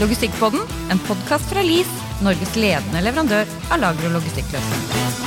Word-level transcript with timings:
Logistikkpodden, 0.00 0.62
en 0.88 1.00
podkast 1.04 1.50
fra 1.50 1.60
LIS, 1.60 1.88
Norges 2.24 2.54
ledende 2.56 3.02
leverandør 3.04 3.50
av 3.68 3.82
lager- 3.82 4.06
og 4.08 4.14
logistikkløsninger. 4.14 5.18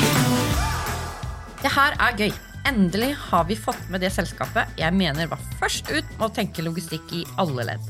Det 1.61 1.71
her 1.75 1.93
er 2.01 2.15
gøy. 2.17 2.31
Endelig 2.65 3.11
har 3.27 3.43
vi 3.45 3.57
fått 3.59 3.83
med 3.93 4.01
det 4.01 4.09
selskapet 4.15 4.71
jeg 4.79 4.95
mener 4.97 5.29
var 5.29 5.43
først 5.59 5.91
ut 5.91 6.09
med 6.15 6.25
å 6.25 6.31
tenke 6.33 6.65
logistikk 6.65 7.13
i 7.13 7.21
alle 7.37 7.67
ledd. 7.69 7.85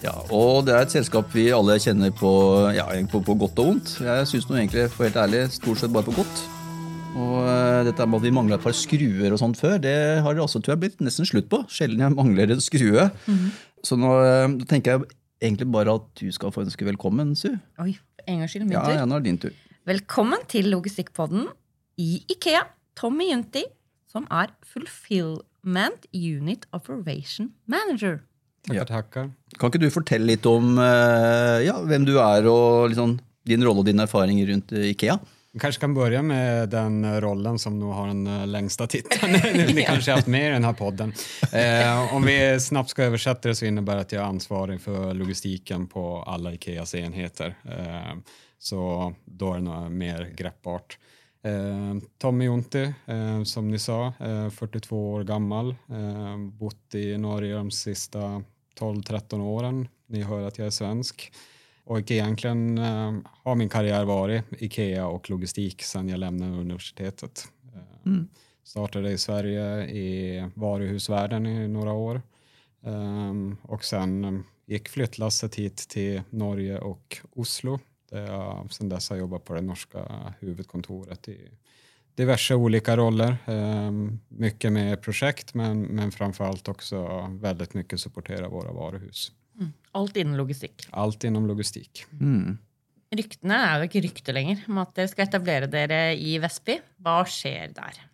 Ja, 0.00 0.14
og 0.32 0.64
det 0.64 0.78
er 0.78 0.86
et 0.86 0.96
selskap 0.96 1.28
vi 1.36 1.50
alle 1.52 1.76
kjenner 1.76 2.14
på, 2.16 2.32
ja, 2.72 2.88
på, 3.12 3.20
på 3.26 3.36
godt 3.44 3.60
og 3.60 3.74
vondt. 3.74 3.98
Jeg 4.00 4.32
syns 4.32 4.48
egentlig, 4.48 4.88
for 4.94 5.10
helt 5.10 5.20
ærlig, 5.26 5.44
stort 5.58 5.82
sett 5.82 5.92
bare 5.92 6.08
på 6.08 6.16
godt. 6.22 6.44
Og 7.18 7.36
uh, 7.42 7.84
dette 7.84 8.08
med 8.08 8.22
at 8.22 8.24
vi 8.30 8.32
mangla 8.32 8.56
et 8.56 8.64
par 8.64 8.76
skruer 8.80 9.28
og 9.28 9.42
sånt 9.44 9.60
før, 9.60 9.76
det 9.76 9.98
har 10.24 10.32
det 10.32 10.46
også 10.46 10.64
tror 10.64 10.78
jeg, 10.78 10.86
blitt 10.86 11.04
nesten 11.04 11.28
slutt 11.28 11.52
på. 11.52 11.66
Sjelden 11.68 12.00
jeg 12.06 12.16
mangler 12.16 12.56
en 12.56 12.64
skrue. 12.64 13.10
Så 13.84 14.00
nå 14.00 14.16
uh, 14.24 14.56
tenker 14.70 14.96
jeg 14.96 15.17
egentlig 15.42 15.68
bare 15.72 15.94
at 15.98 16.06
du 16.20 16.28
skal 16.34 16.50
få 16.54 16.64
ønske 16.66 16.84
velkommen, 16.88 17.34
Su. 17.38 17.50
Oi, 17.82 17.96
en 18.26 18.38
gangs 18.42 18.52
skyld, 18.54 18.64
min 18.68 18.72
Ja, 18.78 18.84
tur. 18.84 18.94
ja, 18.98 19.04
nå 19.08 19.16
er 19.18 19.20
det 19.24 19.30
din 19.30 19.38
tur. 19.38 19.52
Velkommen 19.88 20.42
til 20.48 20.68
Logistikkpodden 20.72 21.46
i 21.98 22.22
Ikea. 22.30 22.64
Tommy 22.98 23.28
Junti, 23.30 23.62
som 24.10 24.26
er 24.30 24.50
Fulfillment 24.66 26.06
Unit 26.14 26.66
Operation 26.74 27.52
Manager. 27.66 28.20
Tackar, 28.66 28.74
Ja. 28.74 28.84
tackar. 28.84 29.30
Kan 29.58 29.70
ikke 29.70 29.80
du 29.80 29.90
fortelle 29.90 30.26
litt 30.26 30.44
om 30.46 30.76
uh, 30.78 31.62
ja, 31.64 31.78
hvem 31.86 32.04
du 32.04 32.16
er, 32.18 32.44
og 32.50 32.90
liksom, 32.90 33.18
din 33.46 33.62
rolle 33.64 33.78
og 33.80 33.86
din 33.86 34.00
erfaring 34.00 34.40
rundt 34.50 34.72
uh, 34.72 34.82
Ikea? 34.90 35.18
Vi 35.58 35.60
kanske 35.60 35.80
kan 35.80 35.94
börja 35.94 36.22
med 36.22 36.68
den 36.68 37.04
eh, 37.04 37.20
rollen 37.20 37.58
som 37.58 37.78
nog 37.78 37.92
har 37.92 38.06
den 38.06 38.26
eh, 38.26 38.46
längsta 38.46 38.86
titeln 38.86 39.32
ni 39.74 39.82
kanske 39.82 40.10
har 40.10 40.16
haft 40.16 40.26
med 40.26 40.46
i 40.46 40.52
den 40.52 40.64
här 40.64 40.72
podden. 40.72 41.12
Eh, 41.52 42.14
om 42.14 42.22
vi 42.22 42.60
snabbt 42.60 42.90
ska 42.90 43.02
översätta 43.02 43.48
det 43.48 43.54
så 43.54 43.64
innebär 43.64 43.94
det 43.94 44.00
att 44.00 44.12
jag 44.12 44.22
är 44.22 44.26
ansvarig 44.26 44.80
för 44.80 45.14
logistiken 45.14 45.86
på 45.86 46.22
alla 46.22 46.52
Ikeas 46.52 46.94
enheter. 46.94 47.54
Eh, 47.64 48.18
så 48.58 49.12
då 49.24 49.52
är 49.52 49.58
det 49.58 49.64
nog 49.64 49.90
mer 49.90 50.34
greppbart. 50.36 50.98
Eh, 51.44 52.08
Tommy 52.18 52.44
Jonti, 52.44 52.92
eh, 53.06 53.42
som 53.42 53.68
ni 53.68 53.78
sa, 53.78 54.12
eh, 54.20 54.50
42 54.50 55.12
år 55.12 55.24
gammal, 55.24 55.68
eh, 55.70 56.36
bott 56.38 56.94
i 56.94 57.18
Norge 57.18 57.54
de 57.54 57.70
sista 57.70 58.42
12-13 58.78 59.40
åren. 59.40 59.88
Ni 60.06 60.22
hör 60.22 60.42
att 60.42 60.58
jag 60.58 60.66
är 60.66 60.70
svensk. 60.70 61.32
Och 61.88 62.10
egentligen 62.10 62.78
eh, 62.78 63.12
har 63.44 63.54
min 63.54 63.68
karriär 63.68 64.04
varit 64.04 64.44
Ikea 64.58 65.06
och 65.06 65.30
logistik 65.30 65.82
sedan 65.82 66.08
jag 66.08 66.18
lämnade 66.18 66.52
universitetet. 66.52 67.48
Eh, 67.74 68.12
Startade 68.64 69.10
i 69.10 69.18
Sverige 69.18 69.84
i 69.84 70.44
varuhusvärlden 70.54 71.46
i 71.46 71.68
några 71.68 71.92
år. 71.92 72.22
Ehm, 72.84 73.56
och 73.62 73.84
sen 73.84 74.24
eh, 74.24 74.40
gick 74.66 74.88
flyttlasset 74.88 75.54
hit 75.54 75.76
till 75.76 76.22
Norge 76.30 76.78
och 76.78 77.18
Oslo. 77.30 77.78
Där 78.10 78.26
jag 78.26 78.72
sedan 78.72 78.88
dess 78.88 79.10
har 79.10 79.16
jobbat 79.16 79.44
på 79.44 79.54
det 79.54 79.60
norska 79.60 80.34
huvudkontoret 80.40 81.28
i 81.28 81.50
diverse 82.14 82.54
olika 82.54 82.96
roller. 82.96 83.36
Ehm, 83.46 84.20
mycket 84.28 84.72
med 84.72 85.02
projekt 85.02 85.54
men, 85.54 85.82
men 85.82 86.12
framförallt 86.12 86.68
också 86.68 87.28
väldigt 87.30 87.74
mycket 87.74 88.00
supportera 88.00 88.48
våra 88.48 88.72
varuhus. 88.72 89.32
Alt 89.98 90.18
innen 90.20 90.38
logistikk. 90.38 90.86
Allt 90.90 91.24
inom 91.26 91.48
logistik. 91.48 92.04
Ryktene 93.08 93.62
er 93.64 93.80
jo 93.80 93.88
ikke 93.88 94.04
rykter 94.04 94.36
lenger 94.36 94.66
om 94.68 94.82
at 94.82 94.92
dere 94.96 95.10
skal 95.10 95.26
etablere 95.26 95.70
dere 95.72 96.02
i 96.14 96.36
Vestby. 96.42 96.78
Hva 97.02 97.22
skjer 97.26 97.72
der? 97.76 98.04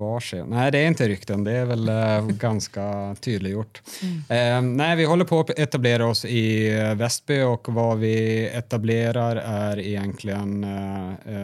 Var 0.00 0.20
ser? 0.20 0.44
Nej, 0.44 0.70
det 0.72 0.78
är 0.78 0.86
inte 0.86 1.08
rykten. 1.08 1.44
Det 1.44 1.52
är 1.52 1.64
väl 1.64 1.88
eh, 1.88 2.26
ganska 2.26 3.16
tydliggjort. 3.20 3.82
Eh, 4.28 4.62
nej, 4.62 4.96
vi 4.96 5.04
håller 5.04 5.24
på 5.24 5.40
att 5.40 5.58
etablera 5.58 6.06
oss 6.06 6.24
i 6.24 6.78
eh, 6.78 6.94
Väsby 6.94 7.42
och 7.42 7.68
vad 7.68 7.98
vi 7.98 8.46
etablerar 8.48 9.36
är 9.36 9.78
egentligen 9.80 10.66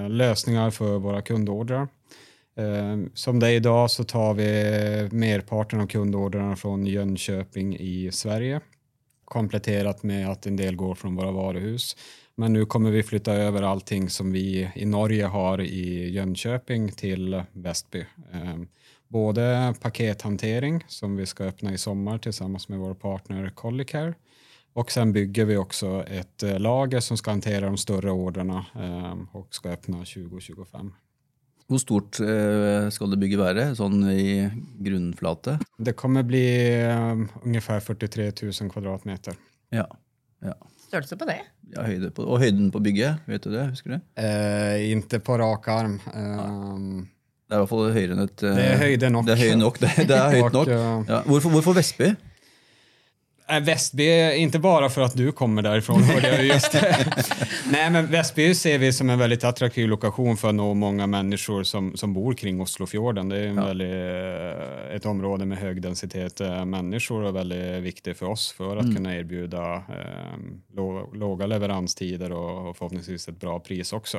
lösningar 0.09 0.71
för 0.71 0.99
våra 0.99 1.23
kundordrar. 1.23 1.89
Eh, 2.59 3.11
som 3.15 3.39
det 3.39 3.47
är 3.47 3.53
idag 3.53 3.91
så 3.91 4.05
tar 4.05 4.35
vi 4.35 5.09
merparten 5.13 5.81
av 5.81 5.87
kundordrarna 5.87 6.57
från 6.57 6.87
Jönköping 6.87 7.77
i 7.77 8.11
Sverige 8.13 8.61
kompletterat 9.27 10.03
med 10.03 10.29
att 10.29 10.47
en 10.47 10.57
del 10.57 10.77
går 10.77 10.95
från 10.95 11.17
våra 11.17 11.31
varuhus. 11.31 11.97
Men 12.35 12.53
nu 12.53 12.67
kommer 12.67 12.91
vi 12.91 13.03
flytta 13.03 13.33
över 13.33 13.63
allting 13.63 14.11
som 14.11 14.33
vi 14.33 14.71
i 14.75 14.85
Norge 14.85 15.25
har 15.25 15.61
i 15.61 16.11
Jönköping 16.11 16.93
till 16.93 17.43
Västby. 17.53 18.07
Ehm, 18.33 18.69
både 19.09 19.75
pakethantering 19.81 20.85
som 20.89 21.17
vi 21.17 21.27
ska 21.27 21.45
öppna 21.45 21.73
i 21.73 21.79
sommar 21.79 22.19
tillsammans 22.19 22.69
med 22.69 22.79
vår 22.79 22.95
partner 22.95 23.51
Collicare 23.55 24.15
och 24.73 24.93
sen 24.93 25.13
bygger 25.13 25.45
vi 25.45 25.57
också 25.57 26.05
ett 26.07 26.43
eh, 26.43 26.59
lager 26.59 27.01
som 27.01 27.17
ska 27.17 27.31
hantera 27.31 27.67
de 27.67 27.77
större 27.77 28.11
orderna 28.11 28.67
ehm, 28.75 29.29
och 29.33 29.55
ska 29.55 29.69
öppna 29.69 29.97
2025. 29.97 30.93
Hvor 31.67 31.81
stort 31.83 32.21
uh, 32.23 32.87
skal 32.95 33.11
det 33.11 33.19
bygget 33.19 33.41
være, 33.41 33.65
sånn 33.75 33.99
i 34.13 34.47
grunnflate? 34.87 35.57
Det 35.83 35.97
kommer 35.99 36.23
bli 36.23 36.45
eh, 36.79 37.25
ungefär 37.43 37.81
43 37.83 38.29
000 38.63 38.71
kvadratmeter. 38.71 39.35
Ja. 39.75 39.89
ja. 40.47 40.55
Størrelse 40.87 41.19
på 41.19 41.27
det? 41.27 41.41
ja 41.75 41.83
høyde 41.83 42.13
på, 42.15 42.23
og 42.23 42.39
høyden 42.39 42.69
på 42.71 42.79
bygget, 42.85 43.25
vet 43.27 43.43
du 43.43 43.51
det? 43.51 43.65
Husker 43.73 43.97
du? 43.97 43.99
Eh, 44.23 44.85
inte 44.93 45.19
på 45.19 45.35
rak 45.43 45.67
arm. 45.69 45.97
Ehm, 46.15 47.09
Det 47.49 47.55
er 47.55 47.59
i 47.59 47.63
hvert 47.65 47.71
fall 47.71 47.91
høyere 47.95 48.15
enn 48.15 48.23
et 48.25 48.43
uh, 48.47 48.55
Det 48.55 48.69
er 48.71 48.79
høyde 48.85 49.11
nok. 49.11 49.27
Det 49.27 49.35
er 49.35 49.43
høyde 49.43 49.59
nok. 49.61 49.77
Det, 49.83 49.91
det 50.07 50.17
er 50.21 50.31
høyt 50.37 50.55
nok. 50.55 50.71
uh, 50.71 51.11
Ja. 51.11 51.21
Hvorfor, 51.27 51.51
hvorfor 51.57 51.77
Vestby? 51.81 52.13
Äh, 53.49 53.61
Västby, 53.61 54.35
inte 54.37 54.59
bara 54.59 54.89
för 54.89 55.01
att 55.01 55.17
du 55.17 55.33
kommer 55.33 55.63
därifrån. 55.63 56.03
hörde 56.03 56.29
jag 56.29 56.43
ju 56.43 56.53
just. 56.53 56.73
Nej, 57.73 57.91
men 57.91 58.07
Västby 58.07 58.55
ser 58.55 58.79
vi 58.79 58.93
som 58.93 59.11
en 59.11 59.19
väldigt 59.19 59.45
attraktiv 59.45 59.89
lokation 59.89 60.37
för 60.37 60.49
att 60.49 60.55
nå 60.55 60.75
många 60.75 61.07
människor 61.07 61.63
som, 61.63 61.97
som 61.97 62.15
bor 62.15 62.35
kring 62.35 62.61
Oslofjorden. 62.61 63.29
Det 63.29 63.39
är 63.39 63.47
en 63.47 63.57
väldigt, 63.57 63.93
eh, 63.93 64.97
ett 64.97 65.07
område 65.07 65.47
med 65.47 65.59
hög 65.59 65.83
densitet 65.83 66.41
eh, 66.41 66.65
människor 66.65 67.23
och 67.23 67.37
väldigt 67.37 67.83
viktigt 67.83 68.19
för 68.19 68.27
oss 68.27 68.53
för 68.53 68.77
att 68.77 68.97
kunna 68.97 69.17
erbjuda 69.17 69.75
eh, 69.75 70.39
lå, 70.75 71.11
låga 71.15 71.47
leveranstider 71.47 72.33
och, 72.33 72.69
och 72.69 72.77
förhoppningsvis 72.77 73.29
ett 73.29 73.41
bra 73.41 73.61
pris 73.61 73.93
också. 73.93 74.19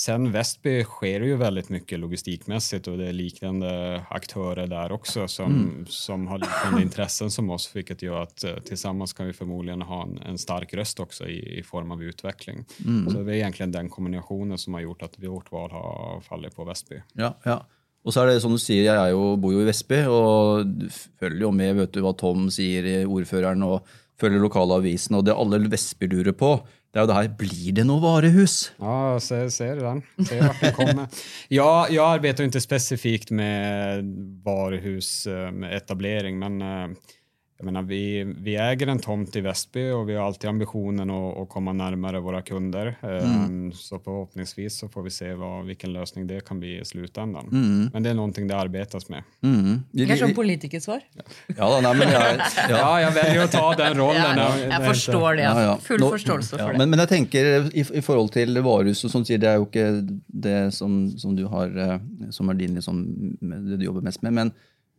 Sen 0.00 0.32
Västby 0.32 0.84
sker 0.84 1.20
ju 1.20 1.36
väldigt 1.36 1.68
mycket 1.68 1.98
logistikmässigt 1.98 2.88
och 2.88 2.98
det 2.98 3.08
är 3.08 3.12
liknande 3.12 4.02
aktörer 4.10 4.66
där 4.66 4.92
också 4.92 5.28
som, 5.28 5.84
som 5.88 6.26
har 6.26 6.38
liknande 6.38 6.82
intressen 6.82 7.30
som 7.30 7.50
oss, 7.50 7.70
vilket 7.74 8.02
gör 8.02 8.22
att 8.22 8.44
eh, 8.44 8.54
tillsammans 8.54 9.12
kan 9.12 9.26
vi 9.26 9.32
förmodligen 9.32 9.82
ha 9.82 10.02
en, 10.02 10.18
en 10.18 10.38
stark 10.38 10.74
röst 10.74 11.00
också 11.00 11.28
i, 11.28 11.58
i 11.58 11.62
form 11.62 11.90
av 11.90 12.02
utveckling. 12.02 12.64
Så 13.12 13.22
det 13.22 13.32
är 13.32 13.36
egentligen 13.36 13.72
den 13.72 13.88
kombinationen 13.88 14.58
som 14.58 14.74
har 14.74 14.80
gjort 14.80 15.02
att 15.02 15.18
vårt 15.18 15.52
val 15.52 15.70
har 15.70 16.20
fallit 16.20 16.56
på 16.56 16.64
Västby. 16.64 17.02
Ja, 17.12 17.38
ja. 17.44 17.66
Og 18.00 18.14
så 18.14 18.22
er 18.22 18.30
det 18.30 18.40
som 18.40 18.54
du 18.56 18.58
sier, 18.58 18.86
jeg 18.86 18.96
er 18.96 19.10
jo, 19.12 19.34
bor 19.36 19.52
jo 19.52 19.60
i 19.60 19.66
Vestby, 19.68 19.98
og 20.08 20.64
du 20.64 20.86
følger 21.20 21.42
jo 21.44 21.50
med 21.52 21.74
vet 21.76 21.92
du, 21.92 22.00
hva 22.00 22.14
Tom 22.16 22.46
sier, 22.48 22.86
i 22.88 22.94
ordføreren, 23.04 23.60
og 23.66 23.84
følger 24.20 24.40
lokalavisen, 24.40 25.18
og 25.18 25.26
det 25.26 25.36
alle 25.36 25.60
Vestby 25.68 26.08
lurer 26.08 26.32
på, 26.32 26.54
det 26.90 26.98
er 26.98 27.04
jo 27.04 27.06
det 27.06 27.16
her, 27.20 27.28
blir 27.38 27.74
det 27.76 27.84
noe 27.86 28.02
varehus? 28.02 28.54
Ja, 28.82 29.18
ser, 29.22 29.46
ser 29.54 29.78
den. 29.78 30.00
Ser 30.26 30.40
vart 30.42 30.64
den 30.64 30.72
kommer. 30.74 31.22
jag, 31.60 31.90
jag 31.94 32.06
arbetar 32.16 32.44
inte 32.44 32.60
specifikt 32.60 33.30
med 33.30 34.04
varuhus 34.44 35.26
eh, 35.26 35.50
men 36.38 36.62
eh, 36.62 36.88
jag 37.60 37.64
menar, 37.64 37.82
vi, 37.82 38.24
vi 38.38 38.56
äger 38.56 38.86
en 38.86 38.98
tomt 38.98 39.36
i 39.36 39.40
Västby 39.40 39.90
och 39.90 40.08
vi 40.08 40.14
har 40.16 40.26
alltid 40.26 40.50
ambitionen 40.50 41.10
att, 41.10 41.36
att 41.38 41.48
komma 41.48 41.72
närmare 41.72 42.20
våra 42.20 42.42
kunder. 42.42 42.86
Eh, 43.02 43.72
Så 43.74 43.98
förhoppningsvis 43.98 44.78
så 44.78 44.88
får 44.88 45.02
vi 45.02 45.10
se 45.10 45.34
vad, 45.34 45.66
vilken 45.66 45.92
lösning 45.92 46.26
det 46.26 46.44
kan 46.44 46.60
bli 46.60 46.80
i 46.80 46.84
slutändan. 46.84 47.46
Men 47.92 48.02
det 48.02 48.10
är 48.10 48.14
någonting 48.14 48.48
det 48.48 48.56
arbetas 48.56 49.08
med. 49.08 49.22
Mm. 49.42 49.80
Vi- 49.90 50.16
sånn 50.18 50.34
politikersvar. 50.34 51.00
Ja, 51.56 51.80
nei, 51.80 51.94
men 51.98 52.08
jeg, 52.08 52.40
ja. 52.70 52.78
Ja, 52.78 53.00
jag 53.00 53.12
väljer 53.12 53.44
att 53.44 53.52
ta 53.52 53.74
den 53.74 53.94
rollen. 53.96 54.36
Ja, 54.36 54.48
är 54.56 54.64
inte- 54.64 54.86
forstår 54.88 55.34
det. 55.34 55.42
Ja, 55.42 55.62
ja. 55.62 55.76
Full 55.82 56.00
Nå- 56.00 56.10
forståelse 56.10 56.56
ja, 56.58 56.66
det. 56.72 56.78
Men, 56.78 56.90
men 56.90 56.98
jeg 56.98 57.08
tenker 57.08 57.68
i, 57.76 57.84
i 57.94 58.00
forhold 58.02 58.32
til 58.32 58.56
varehus, 58.62 59.04
og 59.04 59.10
sånt, 59.10 59.28
det 59.28 59.44
er 59.48 59.60
jo 59.60 59.68
ikke 59.68 59.86
det 60.26 60.74
som, 60.74 61.10
som 61.18 61.36
du 61.36 61.44
har, 61.46 61.68
eh, 61.76 61.98
som 62.30 62.48
er 62.48 62.54
din, 62.54 62.74
liksom, 62.80 63.04
det 63.40 63.78
du 63.78 63.84
jobber 63.84 64.00
mest 64.08 64.22
med. 64.22 64.32
Men 64.32 64.52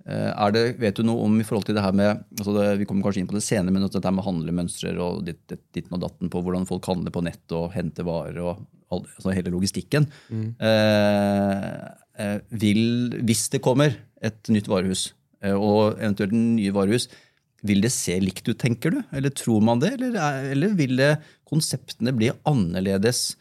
det, 0.05 0.63
vet 0.81 0.95
du 0.97 1.03
noe 1.05 1.23
om 1.27 1.35
i 1.39 1.43
forhold 1.45 1.67
til 1.67 1.75
det 1.77 1.83
her 1.85 1.93
med 1.93 2.23
altså 2.39 2.53
det, 2.55 2.79
Vi 2.79 2.85
kommer 2.89 3.03
kanskje 3.05 3.21
inn 3.21 3.27
på 3.29 3.35
det 3.37 3.43
senere, 3.45 3.71
men 3.75 3.85
dette 3.85 4.11
med 4.11 4.25
handlemønstre 4.25 4.95
og 4.97 5.23
ditt, 5.27 5.41
ditt, 5.51 5.61
ditten 5.77 5.93
og 5.93 6.01
datten 6.07 6.29
på 6.33 6.41
hvordan 6.41 6.65
folk 6.65 6.85
handler 6.89 7.13
på 7.13 7.21
nett 7.23 7.53
og 7.53 7.71
henter 7.75 8.03
varer 8.07 8.39
og 8.41 8.63
all, 8.91 9.03
altså 9.05 9.31
hele 9.37 9.53
logistikken. 9.53 10.07
Eh, 10.31 11.67
eh, 12.19 12.39
vil, 12.63 12.81
hvis 13.27 13.45
det 13.53 13.61
kommer 13.63 13.93
et 14.21 14.49
nytt 14.53 14.67
varehus, 14.71 15.11
eh, 15.43 15.53
og 15.55 15.99
eventuelt 16.01 16.33
en 16.35 16.55
nye 16.57 16.73
varehus, 16.75 17.07
vil 17.63 17.81
det 17.85 17.91
se 17.93 18.15
likt 18.19 18.47
ut, 18.49 18.57
tenker 18.57 18.89
du? 18.95 18.99
Eller 19.13 19.29
tror 19.37 19.61
man 19.61 19.79
det? 19.83 19.93
Eller, 19.99 20.15
er- 20.17 20.51
eller 20.55 20.73
vil 20.77 20.95
det, 20.97 21.11
konseptene 21.51 22.13
bli 22.17 22.31
annerledes? 22.49 23.35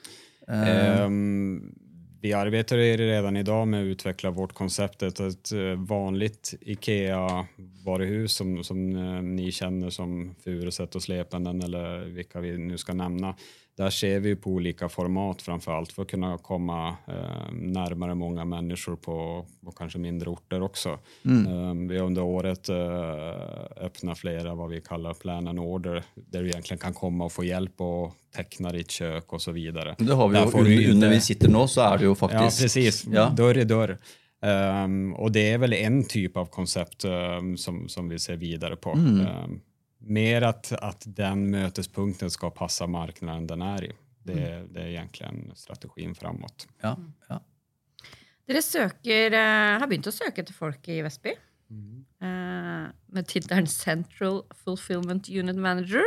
Ehm, 0.50 1.70
vi 2.20 2.32
arbetar 2.32 2.76
redan 2.76 3.36
idag 3.36 3.68
med 3.68 3.80
att 3.80 3.86
utveckla 3.86 4.30
vårt 4.30 4.52
koncept. 4.52 5.02
Ett 5.02 5.20
eh, 5.52 5.60
vanligt 5.76 6.54
IKEA-varuhus 6.60 8.32
som, 8.32 8.64
som 8.64 8.96
eh, 8.96 9.22
ni 9.22 9.52
känner 9.52 9.90
som 9.90 10.34
Furuset 10.44 10.94
och 10.94 11.02
Slependen 11.02 11.62
eller 11.62 12.04
vilka 12.04 12.40
vi 12.40 12.58
nu 12.58 12.78
ska 12.78 12.94
nämna 12.94 13.36
där 13.80 13.90
ser 13.90 14.20
vi 14.20 14.36
på 14.36 14.50
olika 14.50 14.88
format 14.88 15.42
framför 15.42 15.72
allt 15.72 15.92
för 15.92 16.02
att 16.02 16.08
kunna 16.08 16.38
komma 16.38 16.88
eh, 16.88 17.52
närmare 17.52 18.14
många 18.14 18.44
människor 18.44 18.96
på, 18.96 19.46
på 19.64 19.72
kanske 19.72 19.98
mindre 19.98 20.30
orter 20.30 20.62
också. 20.62 20.98
Mm. 21.24 21.46
Eh, 21.46 21.88
vi 21.88 21.98
har 21.98 22.06
under 22.06 22.22
året 22.22 22.68
eh, 22.68 23.84
öppnat 23.84 24.18
flera 24.18 24.54
vad 24.54 24.70
vi 24.70 24.80
kallar 24.80 25.14
plan 25.14 25.48
and 25.48 25.58
order 25.58 26.04
där 26.14 26.42
du 26.42 26.48
egentligen 26.48 26.78
kan 26.78 26.94
komma 26.94 27.24
och 27.24 27.32
få 27.32 27.44
hjälp 27.44 27.80
och 27.80 28.12
teckna 28.36 28.72
ditt 28.72 28.90
kök 28.90 29.32
och 29.32 29.42
så 29.42 29.52
vidare. 29.52 29.94
Det 29.98 30.14
har 30.14 30.28
vi 30.28 30.38
ju 30.38 30.44
under, 30.44 30.90
under 30.90 31.08
vi 31.08 31.20
sitter 31.20 31.48
nu 31.48 31.68
så 31.68 31.80
är 31.80 31.98
det 31.98 32.04
ju 32.04 32.14
faktiskt. 32.14 32.60
Ja, 32.60 32.64
precis. 32.64 33.06
Ja. 33.12 33.32
Dörr 33.36 33.58
i 33.58 33.64
dörr. 33.64 33.98
Um, 34.84 35.14
och 35.14 35.32
det 35.32 35.50
är 35.50 35.58
väl 35.58 35.72
en 35.72 36.04
typ 36.04 36.36
av 36.36 36.46
koncept 36.46 37.04
um, 37.04 37.56
som, 37.56 37.88
som 37.88 38.08
vi 38.08 38.18
ser 38.18 38.36
vidare 38.36 38.76
på. 38.76 38.92
Mm. 38.92 39.20
Um, 39.20 39.60
mer 40.00 40.42
att, 40.42 40.72
att 40.72 41.04
den 41.06 41.50
mötespunkten 41.50 42.30
ska 42.30 42.50
passa 42.50 42.86
marknaden 42.86 43.46
den 43.46 43.62
är 43.62 43.84
i. 43.84 43.92
Det, 44.22 44.54
mm. 44.54 44.72
det 44.72 44.80
är 44.80 44.86
egentligen 44.86 45.52
strategin 45.54 46.14
framåt. 46.14 46.68
Ja, 46.80 46.96
ja. 47.28 47.40
Dere 48.46 48.62
søker, 48.62 49.32
uh, 49.32 49.78
har 49.78 49.86
begynt 49.86 50.08
å 50.10 50.14
søke 50.14 50.42
etter 50.42 50.56
folk 50.56 50.88
i 50.90 51.00
Vestby. 51.06 51.36
Mm. 51.70 52.00
Uh, 52.22 52.88
med 53.14 53.28
tittelen 53.30 53.68
Central 53.70 54.42
Fulfillment 54.64 55.28
Unit 55.30 55.56
Manager. 55.56 56.02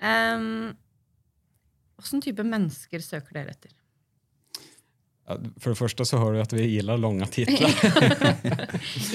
Um, 0.00 0.72
type 2.24 2.44
mennesker 2.46 3.04
søker 3.04 3.36
dere 3.36 3.52
etter? 3.52 3.74
För 5.60 5.70
det 5.70 5.76
första 5.76 6.04
så 6.04 6.18
hör 6.18 6.32
du 6.32 6.40
att 6.40 6.52
vi 6.52 6.66
gillar 6.66 6.96
långa 6.96 7.26
titlar. 7.26 7.70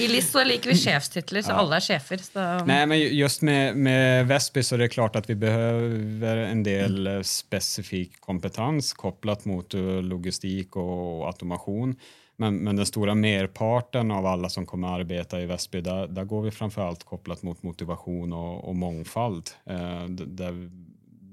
I 0.00 0.08
LIS 0.08 0.30
så 0.30 0.44
liker 0.44 0.70
vi 0.70 0.76
chefstitlar, 0.76 1.42
så 1.42 1.50
ja. 1.50 1.54
alla 1.54 1.76
är 1.76 1.80
chefer. 1.80 2.16
Så... 2.16 2.64
Nej, 2.64 2.86
men 2.86 3.00
just 3.00 3.42
med, 3.42 3.76
med 3.76 4.26
Vesby 4.26 4.62
så 4.62 4.74
är 4.74 4.78
det 4.78 4.88
klart 4.88 5.16
att 5.16 5.30
vi 5.30 5.34
behöver 5.34 6.36
en 6.36 6.62
del 6.62 7.06
mm. 7.06 7.24
specifik 7.24 8.20
kompetens 8.20 8.92
kopplat 8.92 9.44
mot 9.44 9.74
eh, 9.74 10.02
logistik 10.02 10.76
och 10.76 11.26
automation. 11.26 11.96
Men, 12.36 12.56
men 12.56 12.76
den 12.76 12.86
stora 12.86 13.14
merparten 13.14 14.10
av 14.10 14.26
alla 14.26 14.48
som 14.48 14.66
kommer 14.66 14.88
att 14.88 14.94
arbeta 15.00 15.40
i 15.40 15.46
Väsby, 15.46 15.80
där, 15.80 16.06
där 16.06 16.24
går 16.24 16.42
vi 16.42 16.50
framförallt 16.50 17.04
kopplat 17.04 17.42
mot 17.42 17.62
motivation 17.62 18.32
och, 18.32 18.68
och 18.68 18.76
mångfald. 18.76 19.50
Eh, 19.66 20.04
där 20.08 20.70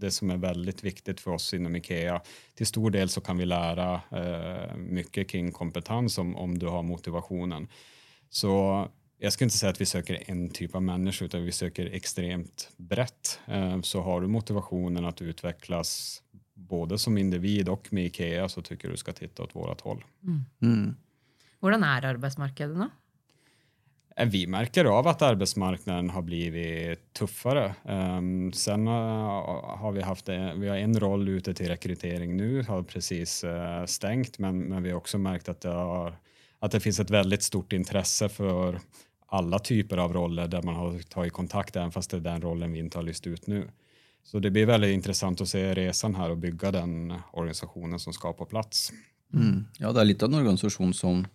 det 0.04 0.12
som 0.12 0.30
är 0.30 0.38
väldigt 0.38 0.84
viktigt 0.84 1.20
för 1.20 1.32
oss 1.32 1.54
inom 1.54 1.76
Ikea. 1.76 2.22
Till 2.56 2.68
stor 2.68 2.92
del 2.92 3.10
så 3.10 3.22
kan 3.22 3.38
vi 3.38 3.46
lära 3.46 4.02
eh, 4.12 4.76
mycket 4.78 5.30
kring 5.30 5.52
kompetens 5.52 6.18
om, 6.18 6.36
om 6.36 6.58
du 6.58 6.68
har 6.68 6.84
motivationen. 6.84 7.68
Så 8.30 8.88
jag 9.18 9.34
ska 9.34 9.44
inte 9.44 9.58
säga 9.58 9.70
att 9.70 9.82
vi 9.82 9.86
söker 9.86 10.24
en 10.26 10.50
typ 10.50 10.76
av 10.76 10.84
människa 10.84 11.26
utan 11.26 11.44
vi 11.44 11.52
söker 11.52 11.86
extremt 11.86 12.70
brett. 12.78 13.40
Eh, 13.48 13.82
så 13.82 14.02
har 14.02 14.22
du 14.22 14.28
motivationen 14.28 15.06
att 15.06 15.22
utvecklas 15.22 16.22
både 16.54 16.98
som 16.98 17.18
individ 17.18 17.70
och 17.70 17.94
med 17.94 18.06
Ikea 18.06 18.50
så 18.50 18.62
tycker 18.62 18.90
du 18.90 18.98
ska 18.98 19.14
titta 19.14 19.44
åt 19.44 19.56
vårat 19.56 19.82
håll. 19.82 20.04
Mm. 20.24 20.46
Mm. 20.62 20.96
Hur 21.62 21.72
är 21.72 22.06
arbetsmarknaden 22.06 22.80
då? 22.80 22.90
Eh, 24.16 24.28
vi 24.28 24.48
märker 24.48 24.86
av 24.86 25.08
att 25.08 25.22
arbetsmarknaden 25.22 26.10
har 26.10 26.22
blivit 26.22 27.14
tuffare. 27.14 27.76
Ehm, 27.86 28.54
sen 28.54 28.88
eh, 28.88 28.94
har 29.78 29.92
vi 29.92 30.02
haft 30.02 30.30
eh, 30.30 30.54
vi 30.54 30.68
har 30.68 30.78
en 30.78 31.00
roll 31.00 31.30
ute 31.30 31.54
till 31.54 31.68
rekrytering 31.68 32.38
nu, 32.38 32.64
har 32.64 32.84
precis 32.84 33.46
stängt, 33.86 34.40
men, 34.40 34.60
men 34.60 34.84
vi 34.84 34.90
har 34.90 34.98
också 34.98 35.18
märkt 35.18 35.50
att 35.50 35.62
det, 35.62 35.70
har, 35.70 36.18
att 36.60 36.72
det 36.72 36.80
finns 36.80 37.00
ett 37.00 37.10
väldigt 37.10 37.44
stort 37.44 37.74
intresse 37.74 38.30
för 38.30 38.80
alla 39.28 39.60
typer 39.60 39.98
av 39.98 40.14
roller 40.14 40.48
där 40.48 40.62
man 40.62 40.76
har 40.76 41.00
tagit 41.00 41.34
kontakt, 41.34 41.76
även 41.76 41.92
fast 41.92 42.12
det 42.12 42.18
är 42.18 42.22
den 42.22 42.42
rollen 42.42 42.72
vi 42.72 42.80
inte 42.80 42.98
har 42.98 43.04
lyst 43.04 43.28
ut 43.28 43.48
nu. 43.48 43.68
Så 44.24 44.40
det 44.40 44.52
blir 44.52 44.66
väldigt 44.66 44.94
intressant 44.94 45.42
att 45.42 45.48
se 45.48 45.74
resan 45.74 46.16
här 46.16 46.30
och 46.30 46.38
bygga 46.38 46.72
den 46.72 47.14
organisationen 47.32 48.00
som 48.00 48.14
ska 48.14 48.34
på 48.34 48.46
plats. 48.46 48.92
Mm. 49.34 49.66
Ja, 49.80 49.92
det 49.92 50.02
är 50.02 50.06
lite 50.06 50.26
av 50.26 50.32
en 50.32 50.40
organisation 50.40 50.94
som 50.94 51.28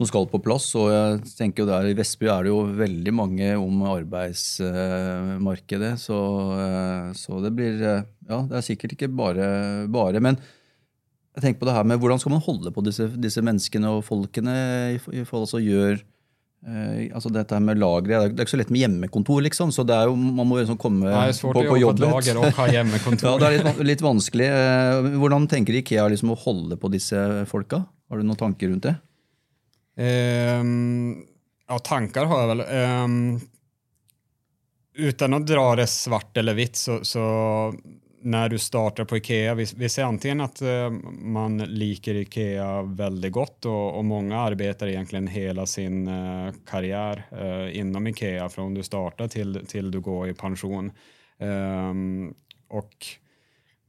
som 0.00 0.08
skal 0.08 0.24
på 0.32 0.40
plass. 0.40 0.64
Og 0.80 0.88
jeg 0.88 1.20
tenker 1.36 1.60
jo 1.62 1.68
der 1.68 1.84
I 1.90 1.96
Vestby 1.98 2.26
er 2.32 2.46
det 2.46 2.52
jo 2.54 2.62
veldig 2.78 3.12
mange 3.12 3.50
om 3.60 3.82
arbeidsmarkedet. 3.90 5.90
Så, 6.00 6.16
eh, 6.56 7.12
så 7.18 7.40
det 7.44 7.52
blir 7.56 7.82
eh, 7.82 8.04
Ja, 8.30 8.38
det 8.48 8.56
er 8.56 8.62
sikkert 8.64 8.92
ikke 8.96 9.10
bare 9.12 9.44
bare. 9.92 10.20
Men 10.22 10.36
jeg 11.36 11.42
tenker 11.42 11.60
på 11.60 11.66
det 11.68 11.76
her 11.76 11.84
med 11.84 12.00
hvordan 12.00 12.18
skal 12.22 12.32
man 12.32 12.46
holde 12.46 12.70
på 12.72 12.80
disse, 12.86 13.04
disse 13.20 13.42
menneskene 13.44 13.88
og 13.92 14.06
folkene 14.06 14.54
i, 14.96 15.24
forhold 15.28 15.48
til 15.52 15.60
å 15.60 15.66
gjøre 15.66 16.00
Eh, 16.60 17.08
altså 17.16 17.32
dette 17.32 17.56
med 17.64 17.80
lagre, 17.80 18.28
Det 18.28 18.36
er 18.36 18.44
ikke 18.44 18.52
så 18.52 18.60
lett 18.60 18.68
med 18.68 18.82
hjemmekontor, 18.82 19.40
liksom. 19.46 19.72
så 19.72 19.80
det 19.80 19.96
er 19.96 20.04
jo, 20.10 20.12
man 20.12 20.44
må 20.44 20.58
liksom 20.58 20.76
komme 20.76 21.08
ja, 21.08 21.32
på, 21.32 21.56
på 21.56 21.80
jobbet. 21.80 22.04
Lager 22.04 22.36
og 22.36 22.52
ha 22.58 22.66
hjemmekontor. 22.68 23.30
ja, 23.32 23.40
det 23.40 23.48
er 23.48 23.64
litt, 23.64 23.80
litt 23.94 24.04
vanskelig. 24.04 24.44
Hvordan 25.22 25.48
tenker 25.48 25.72
Ikea 25.80 26.04
liksom 26.12 26.34
å 26.34 26.36
holde 26.42 26.76
på 26.76 26.92
disse 26.92 27.16
folka? 27.48 27.80
Har 28.12 28.20
du 28.20 28.28
noen 28.28 28.42
tanker 28.42 28.68
rundt 28.68 28.84
det? 28.90 28.92
Um, 30.00 31.26
ja, 31.68 31.78
tankar 31.78 32.24
har 32.24 32.40
jag 32.40 32.56
väl. 32.56 32.60
Um, 33.04 33.40
utan 34.94 35.34
att 35.34 35.46
dra 35.46 35.76
det 35.76 35.86
svart 35.86 36.36
eller 36.36 36.54
vitt 36.54 36.76
så, 36.76 37.04
så 37.04 37.74
när 38.22 38.48
du 38.48 38.58
startar 38.58 39.04
på 39.04 39.16
Ikea, 39.16 39.54
vi, 39.54 39.66
vi 39.76 39.88
ser 39.88 40.04
antingen 40.04 40.40
att 40.40 40.62
uh, 40.62 40.90
man 41.10 41.58
liker 41.58 42.14
Ikea 42.14 42.82
väldigt 42.82 43.32
gott 43.32 43.64
och, 43.64 43.98
och, 43.98 44.04
många 44.04 44.40
arbetar 44.40 44.86
egentligen 44.86 45.26
hela 45.26 45.66
sin 45.66 46.08
uh, 46.08 46.52
karriär 46.66 47.26
uh, 47.42 47.76
inom 47.76 48.06
Ikea 48.06 48.48
från 48.48 48.74
du 48.74 48.82
startar 48.82 49.28
till, 49.28 49.66
till 49.66 49.90
du 49.90 50.00
går 50.00 50.28
i 50.28 50.34
pension. 50.34 50.92
Um, 51.38 52.34
och 52.68 53.06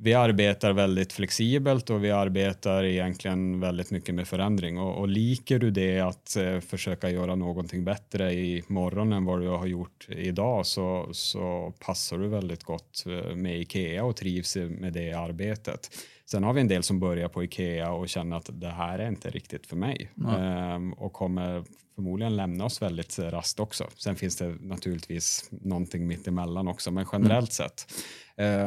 vi 0.04 0.14
arbetar 0.14 0.74
väldigt 0.74 1.14
flexibelt 1.14 1.90
och 1.90 2.04
vi 2.04 2.12
arbetar 2.12 2.84
egentligen 2.84 3.60
väldigt 3.60 3.92
mycket 3.92 4.16
med 4.16 4.28
förändring. 4.28 4.78
Och, 4.78 4.98
och 4.98 5.08
liker 5.08 5.60
du 5.60 5.72
det 5.72 6.00
att 6.00 6.36
eh, 6.36 6.60
försöka 6.60 7.10
göra 7.10 7.36
någonting 7.36 7.84
bättre 7.84 8.34
i 8.34 8.64
morgon 8.68 9.14
än 9.14 9.26
vad 9.26 9.42
du 9.42 9.48
har 9.48 9.66
gjort 9.66 10.08
idag 10.10 10.66
så, 10.66 11.10
så 11.12 11.74
passar 11.80 12.18
du 12.18 12.28
väldigt 12.28 12.64
gott 12.64 13.04
eh, 13.06 13.36
med 13.36 13.60
Ikea 13.62 14.04
och 14.04 14.16
trivs 14.16 14.56
med 14.56 14.94
det 14.94 15.14
arbetet. 15.14 15.90
Sen 16.26 16.44
har 16.44 16.54
vi 16.54 16.62
en 16.62 16.68
del 16.68 16.84
som 16.84 17.00
börjar 17.00 17.30
på 17.30 17.44
Ikea 17.44 17.92
och 17.92 18.10
känner 18.10 18.38
att 18.38 18.50
det 18.54 18.70
här 18.70 19.00
är 19.00 19.08
inte 19.08 19.30
riktigt 19.30 19.68
för 19.68 19.76
mig 19.76 20.12
mm. 20.18 20.94
och 20.94 21.14
kommer 21.14 21.64
förmodligen 21.96 22.36
lämna 22.36 22.66
oss 22.66 22.82
väldigt 22.82 23.20
rast 23.20 23.60
också. 23.60 23.88
Sen 23.98 24.16
finns 24.16 24.38
det 24.38 24.56
naturligtvis 24.60 25.50
någonting 25.52 26.08
mitt 26.08 26.28
emellan 26.28 26.68
också, 26.68 26.92
men 26.92 27.06
generellt 27.12 27.60
mm. 27.60 27.70
sett. 27.70 27.94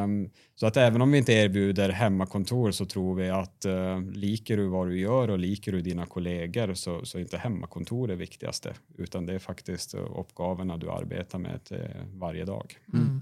Um, 0.03 0.29
så 0.55 0.67
att 0.67 0.77
även 0.77 1.01
om 1.01 1.11
vi 1.11 1.17
inte 1.17 1.33
erbjuder 1.33 1.89
hemmakontor 1.89 2.71
så 2.71 2.85
tror 2.85 3.15
vi 3.15 3.29
att 3.29 3.65
uh, 3.67 4.11
liker 4.11 4.57
du 4.57 4.67
vad 4.67 4.87
du 4.87 4.99
gör 4.99 5.29
och 5.29 5.39
liker 5.39 5.71
du 5.71 5.81
dina 5.81 6.05
kollegor 6.05 6.73
så, 6.73 7.05
så 7.05 7.17
är 7.17 7.21
inte 7.21 7.37
hemmakontor 7.37 8.07
det 8.07 8.15
viktigaste, 8.15 8.73
utan 8.97 9.25
det 9.25 9.33
är 9.33 9.39
faktiskt 9.39 9.93
uppgifterna 9.93 10.77
du 10.77 10.91
arbetar 10.91 11.39
med 11.39 11.59
uh, 11.71 11.79
varje 12.13 12.45
dag. 12.45 12.77
Mm. 12.93 13.21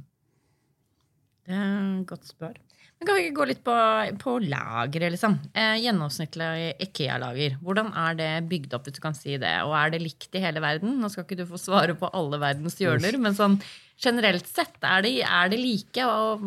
Det 1.45 1.51
är 1.51 2.01
ett 2.01 2.07
gott 2.07 2.25
svar. 2.25 2.53
Men 2.99 3.07
kan 3.07 3.15
vi 3.15 3.29
gå 3.29 3.45
lite 3.45 3.61
på, 3.61 4.07
på 4.19 4.39
lageret, 4.39 5.11
liksom? 5.11 5.39
Eh, 5.53 5.81
gjennomsnittlig 5.81 6.73
Ikea-lager. 6.79 7.57
Hur 7.61 7.79
är 7.79 8.13
det 8.13 8.41
byggt 8.41 8.73
upp, 8.73 8.87
hvis 8.87 8.95
du 8.95 9.01
kan 9.01 9.15
si 9.15 9.37
det? 9.37 9.63
Och 9.63 9.77
är 9.77 9.89
det 9.89 9.99
likt 9.99 10.35
i 10.35 10.39
hela 10.39 10.59
världen? 10.59 10.99
Nu 10.99 11.09
ska 11.09 11.21
inte 11.21 11.35
du 11.35 11.47
få 11.47 11.57
svara 11.57 11.95
på 11.95 12.07
alla 12.07 12.37
världens 12.37 12.81
hjørner, 12.81 13.17
men 13.17 13.35
sånn 13.35 13.59
generellt 13.97 14.47
sett, 14.47 14.77
är 14.81 15.01
det, 15.01 15.21
är 15.21 15.49
det 15.49 15.57
lika? 15.57 16.13
Och... 16.13 16.41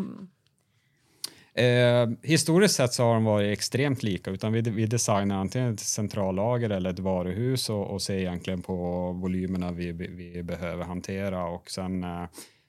Eh, 1.61 2.09
historiskt 2.23 2.75
sett 2.75 2.93
så 2.93 3.05
har 3.05 3.15
de 3.15 3.25
varit 3.25 3.53
extremt 3.53 4.03
lika. 4.03 4.31
Utan 4.31 4.53
vi, 4.53 4.61
vi 4.61 4.87
designar 4.87 5.37
antingen 5.37 5.75
ett 5.75 5.81
centrallager 5.81 6.71
eller 6.71 6.91
ett 6.91 6.99
varuhus 6.99 7.71
och, 7.71 7.91
och 7.91 8.03
ser 8.03 8.19
egentligen 8.19 8.63
på 8.63 8.75
volymerna 9.13 9.73
vi, 9.73 9.93
vi 9.93 10.43
behöver 10.43 10.85
hantera 10.85 11.45
och 11.45 11.71
sen 11.71 12.05
eh, 12.05 12.25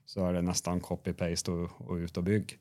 så 0.07 0.25
är 0.25 0.33
det 0.33 0.41
nästan 0.41 0.81
copy-paste 0.81 1.51
och, 1.51 1.89
och 1.89 1.95
ut 1.95 2.17
och 2.17 2.23
bygg. 2.23 2.57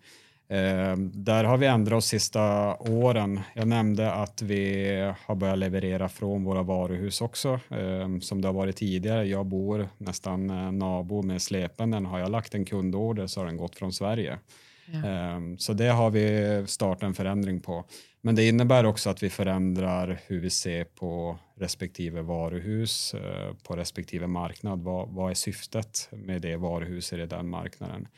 Eh, 0.49 0.97
där 0.99 1.45
har 1.45 1.57
vi 1.57 1.67
ändrat 1.67 1.97
oss 1.97 2.07
sista 2.07 2.75
åren. 2.77 3.41
Jag 3.55 3.69
nämnde 3.69 4.13
att 4.13 4.43
vi 4.43 4.91
har 5.27 5.35
börjat 5.35 5.59
leverera 5.59 6.09
från 6.09 6.45
våra 6.45 6.63
varuhus 6.63 7.21
också, 7.21 7.61
eh, 7.71 8.19
som 8.21 8.41
det 8.41 8.49
har 8.49 8.53
varit 8.53 8.77
tidigare. 8.77 9.25
Jag 9.25 9.47
bor 9.47 9.89
nästan 9.99 10.51
eh, 10.51 10.73
nabo 10.73 11.23
med 11.23 11.43
Slependen. 11.43 12.07
Har 12.07 12.19
jag 12.19 12.31
lagt 12.31 12.55
en 12.55 12.65
kundorder 12.65 13.27
så 13.27 13.41
har 13.41 13.47
den 13.47 13.57
gått 13.57 13.77
från 13.77 13.93
Sverige. 13.93 14.39
Ja. 14.87 15.09
Eh, 15.09 15.41
så 15.59 15.73
det 15.73 15.89
har 15.89 16.11
vi 16.11 16.65
startat 16.67 17.03
en 17.03 17.15
förändring 17.15 17.61
på. 17.61 17.85
Men 18.21 18.35
det 18.35 18.49
innebär 18.49 18.87
också 18.87 19.11
att 19.11 19.23
vi 19.23 19.31
förändrar 19.31 20.21
hur 20.27 20.41
vi 20.41 20.51
ser 20.51 20.85
på 20.85 21.39
respektive 21.57 22.23
varuhus 22.23 23.15
eh, 23.15 23.55
på 23.63 23.77
respektive 23.77 24.27
marknad. 24.27 24.83
Vad, 24.83 25.09
vad 25.09 25.31
är 25.31 25.35
syftet 25.35 26.09
med 26.13 26.43
det 26.43 26.57
varuhuset 26.57 27.19
i 27.19 27.27
den 27.27 27.49
marknaden? 27.49 28.09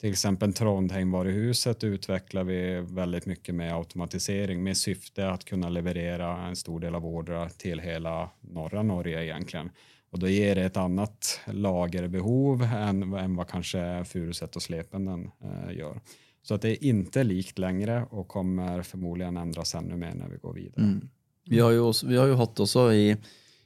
Till 0.00 0.10
exempel 0.10 0.52
Trondheimvaruhuset 0.52 1.84
utvecklar 1.84 2.44
vi 2.44 2.80
väldigt 2.80 3.26
mycket 3.26 3.54
med 3.54 3.74
automatisering 3.74 4.62
med 4.62 4.76
syfte 4.76 5.28
att 5.30 5.44
kunna 5.44 5.68
leverera 5.68 6.46
en 6.46 6.56
stor 6.56 6.80
del 6.80 6.94
av 6.94 7.06
ordrar 7.06 7.48
till 7.48 7.80
hela 7.80 8.30
norra 8.40 8.82
Norge 8.82 9.24
egentligen. 9.24 9.70
Och 10.10 10.18
då 10.18 10.28
ger 10.28 10.54
det 10.54 10.64
ett 10.64 10.76
annat 10.76 11.40
lagerbehov 11.46 12.62
än, 12.62 13.12
än 13.12 13.36
vad 13.36 13.48
kanske 13.48 14.04
Furuset 14.04 14.56
och 14.56 14.62
Slependen 14.62 15.30
eh, 15.44 15.76
gör. 15.76 16.00
Så 16.42 16.54
att 16.54 16.62
det 16.62 16.70
är 16.70 16.84
inte 16.84 17.24
likt 17.24 17.58
längre 17.58 18.04
och 18.10 18.28
kommer 18.28 18.82
förmodligen 18.82 19.36
ändras 19.36 19.74
ännu 19.74 19.96
mer 19.96 20.14
när 20.14 20.28
vi 20.28 20.36
går 20.36 20.52
vidare. 20.52 20.84
Mm. 20.84 21.08
Vi, 21.48 21.60
har 21.60 21.70
ju 21.70 21.80
också, 21.80 22.06
vi 22.06 22.16
har 22.16 22.26
ju 22.26 22.34
haft 22.34 22.60
också 22.60 22.92
i, 22.92 23.16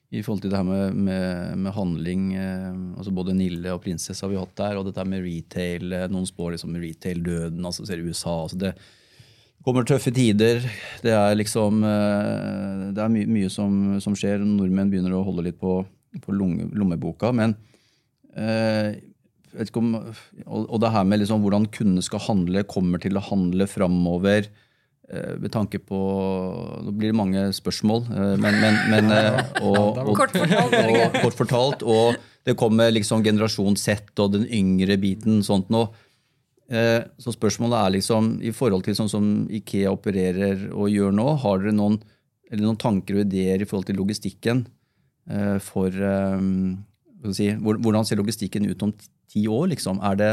i 0.09 0.23
forhold 0.23 0.41
till 0.41 0.51
det 0.51 0.57
här 0.57 0.65
med, 0.65 0.95
med, 0.95 1.59
med 1.59 1.73
handling, 1.73 2.35
eh, 2.35 2.75
alltså 2.97 3.11
både 3.11 3.35
Nille 3.35 3.73
och 3.73 3.83
Prinsess 3.83 4.23
har 4.23 4.29
vi 4.29 4.37
haft 4.37 4.57
där 4.57 4.77
och 4.77 4.85
det 4.85 4.93
där 4.93 5.05
med 5.05 5.23
retail, 5.23 5.93
eh, 5.93 6.09
någon 6.09 6.27
spår 6.27 6.51
liksom 6.51 6.77
retail-döden, 6.77 7.67
alltså 7.67 7.87
ser 7.87 7.99
USA. 7.99 8.43
Alltså 8.43 8.57
det 8.57 8.75
kommer 9.65 9.83
tuffa 9.83 10.11
tider, 10.11 10.73
det 11.03 11.11
är 11.11 11.35
liksom, 11.35 11.85
eh, 11.85 12.93
det 12.93 13.03
är 13.03 13.09
my, 13.09 13.27
mycket 13.27 13.53
som, 13.53 14.01
som 14.01 14.17
sker, 14.17 14.39
norrmän 14.39 14.91
börjar 14.91 15.25
hålla 15.25 15.43
lite 15.43 15.59
på, 15.59 15.87
på 16.21 16.33
lommeboka, 16.33 17.33
men 17.33 17.55
eh, 18.37 18.97
vet 19.53 19.71
ikke 19.71 19.83
om, 19.83 19.95
og, 20.47 20.77
det 20.81 20.93
her 20.95 21.05
med 21.05 21.23
liksom 21.23 21.43
hvordan 21.45 21.69
kundene 21.75 22.05
skal 22.05 22.23
handle, 22.23 22.63
kommer 22.69 23.03
til 23.03 23.19
å 23.19 23.25
handle 23.31 23.67
framover 23.71 24.51
med 25.11 25.51
tanke 25.53 25.81
på 25.83 26.01
Nå 26.85 26.93
blir 26.95 27.11
det 27.11 27.19
mange 27.19 27.47
spørsmål, 27.55 28.05
eh, 28.15 28.35
men, 28.41 28.59
men, 28.63 28.77
men 28.93 29.15
eh, 29.15 29.41
og, 29.67 29.99
og, 29.99 30.13
kort, 30.19 30.37
fortalt, 30.37 30.77
og, 30.79 31.17
kort 31.25 31.39
fortalt. 31.39 31.83
Og 31.83 32.21
det 32.47 32.57
kommer 32.59 32.93
liksom 32.95 33.25
generasjon 33.27 33.79
Z 33.79 34.15
og 34.23 34.37
den 34.37 34.47
yngre 34.47 34.97
biten. 35.01 35.43
sånt 35.47 35.71
nå. 35.73 35.89
Så 36.71 37.33
spørsmålet 37.35 37.75
er 37.77 37.93
liksom, 37.97 38.27
i 38.47 38.53
forhold 38.55 38.85
til 38.87 38.95
sånn 38.95 39.09
som 39.11 39.25
Ikea 39.51 39.91
opererer 39.91 40.69
og 40.71 40.87
gjør 40.93 41.11
nå, 41.19 41.25
har 41.43 41.59
dere 41.59 41.75
noen, 41.75 41.97
noen 42.55 42.79
tanker 42.79 43.17
og 43.17 43.25
ideer 43.25 43.65
i 43.65 43.67
forhold 43.67 43.89
til 43.89 43.99
logistikken 43.99 44.61
for 45.67 45.91
si, 47.35 47.49
Hvordan 47.59 48.07
ser 48.07 48.23
logistikken 48.23 48.71
ut 48.71 48.87
om 48.87 48.95
ti 48.95 49.49
år? 49.51 49.67
Liksom? 49.75 49.99
Är 50.01 50.17
det, 50.17 50.31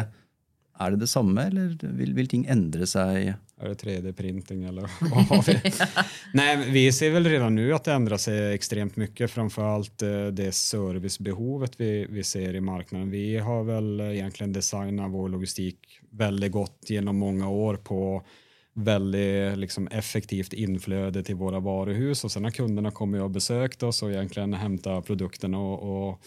är 0.80 0.92
det 0.92 0.98
detsamma 0.98 1.44
eller 1.44 1.78
vill, 1.88 2.14
vill 2.14 2.28
ting 2.28 2.46
ändra 2.46 2.86
sig? 2.86 3.34
Är 3.62 3.70
det 3.70 3.74
3D-printing 3.74 4.68
eller 4.68 4.90
vad 5.02 5.24
har 5.24 5.44
vi? 5.44 5.72
Nej, 6.34 6.72
vi 6.72 6.92
ser 6.92 7.12
väl 7.12 7.26
redan 7.26 7.56
nu 7.56 7.74
att 7.74 7.84
det 7.84 7.94
ändrar 7.94 8.18
sig 8.18 8.54
extremt 8.54 8.96
mycket, 8.96 9.32
framförallt 9.32 10.02
eh, 10.02 10.28
det 10.28 10.52
servicebehovet 10.52 11.72
vi, 11.78 12.08
vi 12.10 12.24
ser 12.24 12.56
i 12.56 12.62
marknaden. 12.62 13.12
Vi 13.12 13.38
har 13.38 13.64
väl 13.64 14.02
egentligen 14.02 14.54
designat 14.54 15.12
vår 15.12 15.30
logistik 15.30 15.78
väldigt 16.10 16.52
gott 16.52 16.86
genom 16.88 17.18
många 17.18 17.50
år 17.50 17.76
på 17.76 18.24
väldigt 18.74 19.58
liksom, 19.58 19.88
effektivt 19.88 20.54
inflöde 20.54 21.24
till 21.24 21.36
våra 21.36 21.60
varuhus 21.60 22.24
och 22.24 22.32
sen 22.32 22.44
har 22.44 22.52
kunderna 22.52 22.92
kommit 22.92 23.22
och 23.22 23.32
besökt 23.32 23.84
oss 23.84 24.04
och 24.04 24.12
egentligen 24.12 24.54
hämtat 24.54 25.06
produkterna 25.06 25.60
och, 25.60 26.10
och 26.10 26.22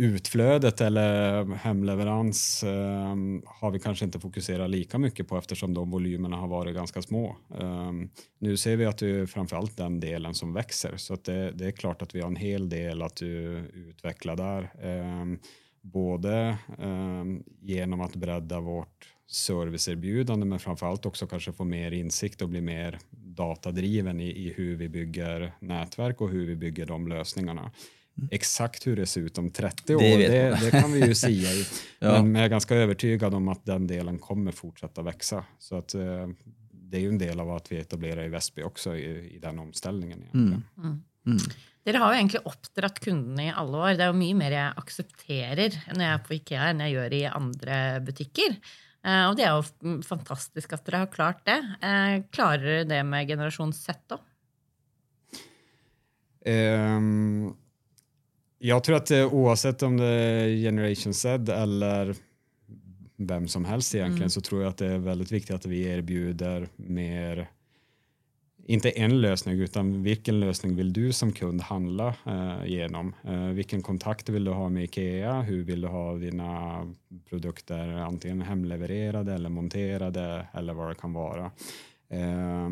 utflödet 0.00 0.80
eller 0.80 1.44
hemleverans 1.54 2.62
eh, 2.62 3.16
har 3.46 3.70
vi 3.70 3.78
kanske 3.78 4.04
inte 4.04 4.20
fokuserat 4.20 4.70
lika 4.70 4.98
mycket 4.98 5.28
på 5.28 5.38
eftersom 5.38 5.74
de 5.74 5.90
volymerna 5.90 6.36
har 6.36 6.48
varit 6.48 6.74
ganska 6.74 7.02
små. 7.02 7.36
Eh, 7.60 7.92
nu 8.38 8.56
ser 8.56 8.76
vi 8.76 8.84
att 8.84 8.98
det 8.98 9.10
är 9.10 9.26
framförallt 9.26 9.76
den 9.76 10.00
delen 10.00 10.34
som 10.34 10.52
växer 10.52 10.96
så 10.96 11.14
att 11.14 11.24
det, 11.24 11.50
det, 11.50 11.66
är 11.66 11.70
klart 11.70 12.02
att 12.02 12.14
vi 12.14 12.20
har 12.20 12.28
en 12.28 12.36
hel 12.36 12.68
del 12.68 13.02
att 13.02 13.22
utveckla 13.22 14.36
där. 14.36 14.62
Eh, 14.62 15.38
både 15.82 16.58
ehm, 16.78 17.42
genom 17.60 18.00
att 18.00 18.16
bredda 18.16 18.60
vårt 18.60 19.14
serviceerbjudande 19.26 20.46
men 20.46 20.58
framförallt 20.58 21.06
också 21.06 21.26
kanske 21.26 21.52
få 21.52 21.64
mer 21.64 21.92
insikt 21.92 22.42
och 22.42 22.48
bli 22.48 22.60
mer 22.60 22.98
datadriven 23.10 24.20
i, 24.20 24.28
i 24.28 24.52
hur 24.56 24.76
vi 24.76 24.88
bygger 24.88 25.52
nätverk 25.60 26.20
och 26.20 26.30
hur 26.30 26.46
vi 26.46 26.56
bygger 26.56 26.86
de 26.86 27.08
lösningarna. 27.08 27.70
Exakt 28.30 28.86
hur 28.86 28.96
det 28.96 29.06
ser 29.06 29.20
ut 29.20 29.38
om 29.38 29.50
30 29.50 29.94
år, 29.94 30.00
det, 30.00 30.28
det, 30.28 30.58
det 30.62 30.70
kan 30.70 30.92
vi 30.92 31.00
ju 31.00 31.12
i. 31.28 31.66
ja. 31.98 32.22
Men 32.22 32.34
jag 32.34 32.44
är 32.44 32.48
ganska 32.48 32.74
övertygad 32.74 33.34
om 33.34 33.48
att 33.48 33.64
den 33.64 33.86
delen 33.86 34.18
kommer 34.18 34.52
fortsätta 34.52 35.02
växa. 35.02 35.44
Så 35.58 35.76
att, 35.76 35.94
eh, 35.94 36.28
det 36.70 36.96
är 36.96 37.00
ju 37.00 37.08
en 37.08 37.18
del 37.18 37.40
av 37.40 37.50
att 37.50 37.72
vi 37.72 37.78
etablerar 37.78 38.24
i 38.24 38.28
Väsby 38.28 38.62
också 38.62 38.96
i, 38.96 39.34
i 39.34 39.38
den 39.38 39.58
omställningen. 39.58 40.24
Mm. 40.34 40.62
Mm. 40.78 41.02
Mm. 41.26 41.38
Dere 41.84 42.00
har 42.02 42.12
jo 42.12 42.18
egentlig 42.18 42.46
oppdratt 42.46 43.00
kundene 43.00 43.46
i 43.48 43.54
alle 43.56 43.78
år. 43.78 43.96
Det 43.96 44.04
er 44.04 44.12
jo 44.12 44.20
mye 44.20 44.36
mer 44.36 44.54
jeg 44.54 44.78
aksepterer 44.82 45.76
når 45.94 46.04
jeg 46.04 46.12
er 46.12 46.24
på 46.26 46.36
Ikea 46.36 46.70
enn 46.70 46.82
jeg 46.84 46.96
gjør 46.96 47.16
i 47.16 47.22
andre 47.30 47.76
butikker. 48.04 48.56
Eh, 49.00 49.22
og 49.30 49.38
det 49.38 49.46
er 49.46 49.56
jo 49.56 49.94
fantastisk 50.04 50.74
at 50.76 50.84
dere 50.86 51.04
har 51.04 51.12
klart 51.12 51.40
det. 51.48 51.56
Eh, 51.80 52.16
klarer 52.34 52.66
dere 52.66 52.90
det 52.90 53.00
med 53.08 53.30
generasjon 53.32 53.72
Z 53.76 54.16
òg? 54.16 54.26
Um, 56.40 57.52
jag 58.62 58.84
tror 58.84 58.96
att 58.96 59.10
eh, 59.10 59.34
oavsett 59.34 59.82
om 59.82 59.96
det 59.96 60.06
är 60.06 60.56
Generation 60.56 61.14
Z 61.14 61.54
eller 61.54 62.14
vem 63.16 63.48
som 63.48 63.64
helst 63.64 63.94
egentligen 63.94 64.22
mm. 64.22 64.30
så 64.30 64.40
tror 64.40 64.62
jag 64.62 64.70
att 64.70 64.76
det 64.76 64.86
är 64.86 64.98
väldigt 64.98 65.32
viktigt 65.32 65.56
att 65.56 65.66
vi 65.66 65.82
erbjuder 65.82 66.68
mer 66.76 67.50
inte 68.66 68.90
en 68.90 69.20
lösning 69.20 69.60
utan 69.60 70.02
vilken 70.02 70.40
lösning 70.40 70.76
vill 70.76 70.92
du 70.92 71.12
som 71.12 71.32
kund 71.32 71.60
handla 71.60 72.14
eh, 72.26 72.66
genom? 72.66 73.14
Eh, 73.24 73.44
vilken 73.44 73.82
kontakt 73.82 74.28
vill 74.28 74.44
du 74.44 74.50
ha 74.50 74.68
med 74.68 74.84
Ikea? 74.84 75.40
Hur 75.40 75.64
vill 75.64 75.80
du 75.80 75.88
ha 75.88 76.14
dina 76.14 76.86
produkter 77.28 77.88
antingen 77.88 78.42
hemlevererade 78.42 79.34
eller 79.34 79.48
monterade 79.48 80.46
eller 80.52 80.74
vad 80.74 80.88
det 80.88 80.94
kan 80.94 81.12
vara? 81.12 81.44
Eh, 82.08 82.70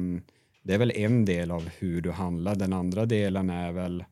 det 0.62 0.74
är 0.74 0.78
väl 0.78 0.92
en 0.94 1.24
del 1.24 1.50
av 1.50 1.68
hur 1.78 2.00
du 2.00 2.10
handlar. 2.10 2.54
Den 2.54 2.72
andra 2.72 3.06
delen 3.06 3.50
är 3.50 3.72
väl 3.72 4.04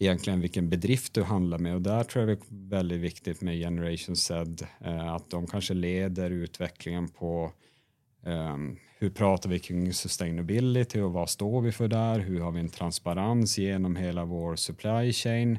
egentligen 0.00 0.40
vilken 0.40 0.68
bedrift 0.68 1.14
du 1.14 1.22
handlar 1.22 1.58
med 1.58 1.74
och 1.74 1.82
där 1.82 2.04
tror 2.04 2.28
jag 2.28 2.38
det 2.38 2.44
är 2.44 2.68
väldigt 2.68 3.00
viktigt 3.00 3.40
med 3.40 3.58
Generation 3.58 4.16
Z 4.16 4.66
eh, 4.80 5.14
att 5.14 5.30
de 5.30 5.46
kanske 5.46 5.74
leder 5.74 6.30
utvecklingen 6.30 7.08
på 7.08 7.52
um, 8.26 8.78
hur 8.98 9.10
pratar 9.10 9.50
vi 9.50 9.58
kring 9.58 9.92
sustainability 9.92 11.00
och 11.00 11.12
vad 11.12 11.30
står 11.30 11.60
vi 11.60 11.72
för 11.72 11.88
där? 11.88 12.18
Hur 12.18 12.40
har 12.40 12.52
vi 12.52 12.60
en 12.60 12.68
transparens 12.68 13.58
genom 13.58 13.96
hela 13.96 14.24
vår 14.24 14.56
supply 14.56 15.12
chain? 15.12 15.58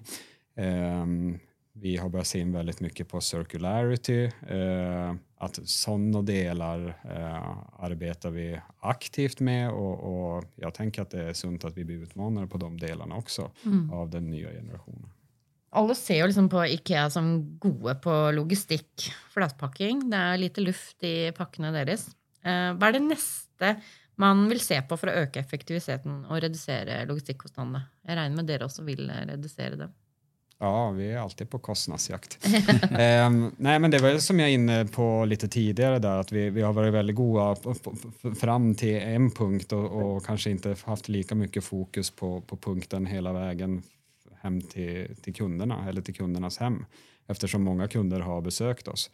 Um, 0.55 1.39
vi 1.81 1.97
har 1.97 2.09
börjat 2.09 2.27
se 2.27 2.39
in 2.39 2.51
väldigt 2.51 2.79
mycket 2.79 3.07
på 3.07 3.21
circularity. 3.21 4.31
Uh, 4.51 5.15
att 5.37 5.59
sådana 5.63 6.21
delar 6.21 6.87
uh, 6.87 7.83
arbetar 7.83 8.29
vi 8.29 8.59
aktivt 8.79 9.39
med 9.39 9.71
och, 9.71 10.35
och, 10.35 10.43
jag 10.55 10.73
tänker 10.73 11.01
att 11.01 11.09
det 11.09 11.23
är 11.23 11.33
sunt 11.33 11.65
att 11.65 11.77
vi 11.77 11.83
blir 11.83 12.03
utmanade 12.03 12.47
på 12.47 12.57
de 12.57 12.79
delarna 12.79 13.15
också 13.15 13.51
mm. 13.65 13.91
av 13.91 14.09
den 14.09 14.29
nya 14.29 14.51
generationen. 14.51 15.09
Alla 15.69 15.95
ser 15.95 16.15
ju 16.15 16.25
liksom 16.25 16.49
på 16.49 16.65
Ikea 16.65 17.09
som 17.09 17.57
gode 17.59 17.95
på 17.95 18.31
logistik, 18.31 19.11
flatpakking. 19.29 20.09
Det 20.09 20.17
är 20.17 20.37
lite 20.37 20.61
luft 20.61 21.03
i 21.03 21.31
packarna 21.31 21.71
deras. 21.71 22.07
Uh, 22.07 22.73
vad 22.73 22.83
är 22.83 22.91
det 22.93 22.99
nästa 22.99 23.75
man 24.15 24.49
vill 24.49 24.59
se 24.59 24.81
på 24.81 24.97
för 24.97 25.07
att 25.07 25.13
öka 25.15 25.39
effektiviteten 25.39 26.25
och 26.25 26.41
reducera 26.41 27.05
logistikkostnaderna? 27.05 27.83
Jag 28.01 28.15
räknar 28.15 28.29
med 28.29 28.51
att 28.51 28.61
ni 28.61 28.65
också 28.65 28.83
vill 28.83 29.11
reducera 29.11 29.75
det. 29.75 29.89
Ja, 30.63 30.91
vi 30.91 31.11
är 31.11 31.17
alltid 31.17 31.49
på 31.49 31.59
kostnadsjakt. 31.59 32.47
um, 33.25 33.51
nej, 33.57 33.79
men 33.79 33.91
det 33.91 33.99
var 33.99 34.17
som 34.17 34.39
jag 34.39 34.49
är 34.49 34.53
inne 34.53 34.85
på 34.85 35.25
lite 35.25 35.47
tidigare 35.47 35.99
där, 35.99 36.17
att 36.17 36.31
vi, 36.31 36.49
vi 36.49 36.61
har 36.61 36.73
varit 36.73 36.93
väldigt 36.93 37.15
goda 37.15 37.55
fram 38.41 38.75
till 38.75 38.95
en 38.95 39.31
punkt 39.31 39.71
och, 39.71 40.15
och, 40.15 40.25
kanske 40.25 40.49
inte 40.49 40.75
haft 40.83 41.09
lika 41.09 41.35
mycket 41.35 41.63
fokus 41.63 42.11
på, 42.11 42.41
på 42.41 42.57
punkten 42.57 43.05
hela 43.05 43.33
vägen 43.33 43.83
hem 44.41 44.61
till, 44.61 45.15
till 45.21 45.33
kunderna 45.33 45.89
eller 45.89 46.01
till 46.01 46.15
kundernas 46.15 46.57
hem 46.57 46.85
eftersom 47.27 47.63
många 47.63 47.87
kunder 47.87 48.19
har 48.19 48.41
besökt 48.41 48.87
oss. 48.87 49.09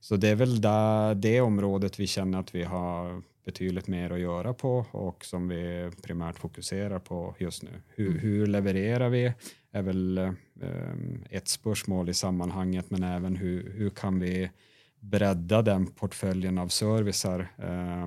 Så 0.00 0.16
det 0.16 0.28
är 0.28 0.36
väl 0.36 0.60
där, 0.60 1.14
det 1.14 1.40
området 1.40 2.00
vi 2.00 2.06
känner 2.06 2.40
att 2.40 2.54
vi 2.54 2.62
har 2.62 3.22
betydligt 3.50 3.86
mer 3.86 4.10
att 4.10 4.20
göra 4.20 4.54
på 4.54 4.86
och 4.90 5.24
som 5.24 5.48
vi 5.48 5.90
primärt 6.02 6.38
fokuserar 6.38 6.98
på 6.98 7.34
just 7.38 7.62
nu. 7.62 7.70
Hur, 7.88 8.08
mm. 8.08 8.18
hur 8.18 8.46
levererar 8.46 9.08
vi? 9.08 9.32
är 9.72 9.82
väl 9.82 10.18
eh, 10.18 10.30
ett 11.30 11.48
spörsmål 11.48 12.08
i 12.08 12.14
sammanhanget, 12.14 12.90
men 12.90 13.02
även 13.02 13.36
hur, 13.36 13.72
hur 13.72 13.90
kan 13.90 14.20
vi 14.20 14.50
bredda 15.00 15.62
den 15.62 15.86
portföljen 15.86 16.58
av 16.58 16.68
servicer 16.68 17.48
eh, 17.58 18.06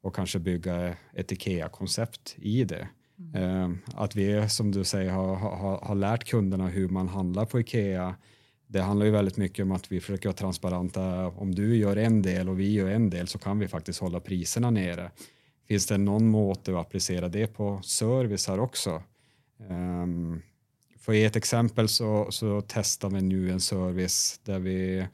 och 0.00 0.14
kanske 0.14 0.38
bygga 0.38 0.94
ett 1.14 1.32
IKEA-koncept 1.32 2.34
i 2.38 2.64
det. 2.64 2.88
Mm. 3.18 3.34
Eh, 3.42 3.70
att 3.94 4.16
vi, 4.16 4.48
som 4.48 4.72
du 4.72 4.84
säger, 4.84 5.10
har, 5.10 5.36
har, 5.36 5.78
har 5.78 5.94
lärt 5.94 6.24
kunderna 6.24 6.68
hur 6.68 6.88
man 6.88 7.08
handlar 7.08 7.44
på 7.44 7.60
IKEA 7.60 8.14
det 8.72 8.82
handlar 8.82 9.06
ju 9.06 9.12
väldigt 9.12 9.36
mycket 9.36 9.62
om 9.62 9.72
att 9.72 9.92
vi 9.92 10.00
försöker 10.00 10.28
vara 10.28 10.36
transparenta. 10.36 11.26
Om 11.26 11.54
du 11.54 11.76
gör 11.76 11.96
en 11.96 12.22
del 12.22 12.48
och 12.48 12.60
vi 12.60 12.72
gör 12.72 12.90
en 12.90 13.10
del 13.10 13.28
så 13.28 13.38
kan 13.38 13.58
vi 13.58 13.68
faktiskt 13.68 14.00
hålla 14.00 14.20
priserna 14.20 14.70
nere. 14.70 15.10
Finns 15.68 15.86
det 15.86 15.98
någon 15.98 16.28
måte 16.28 16.72
att 16.72 16.86
applicera 16.86 17.28
det 17.28 17.46
på 17.46 17.80
service 17.82 18.48
här 18.48 18.60
också? 18.60 19.02
Um, 19.68 20.42
för 20.98 21.12
att 21.12 21.18
ge 21.18 21.24
ett 21.24 21.36
exempel 21.36 21.88
så, 21.88 22.26
så 22.30 22.62
testar 22.66 23.10
vi 23.10 23.22
nu 23.22 23.50
en 23.50 23.60
service 23.60 24.40
där 24.44 24.58
vi 24.58 25.06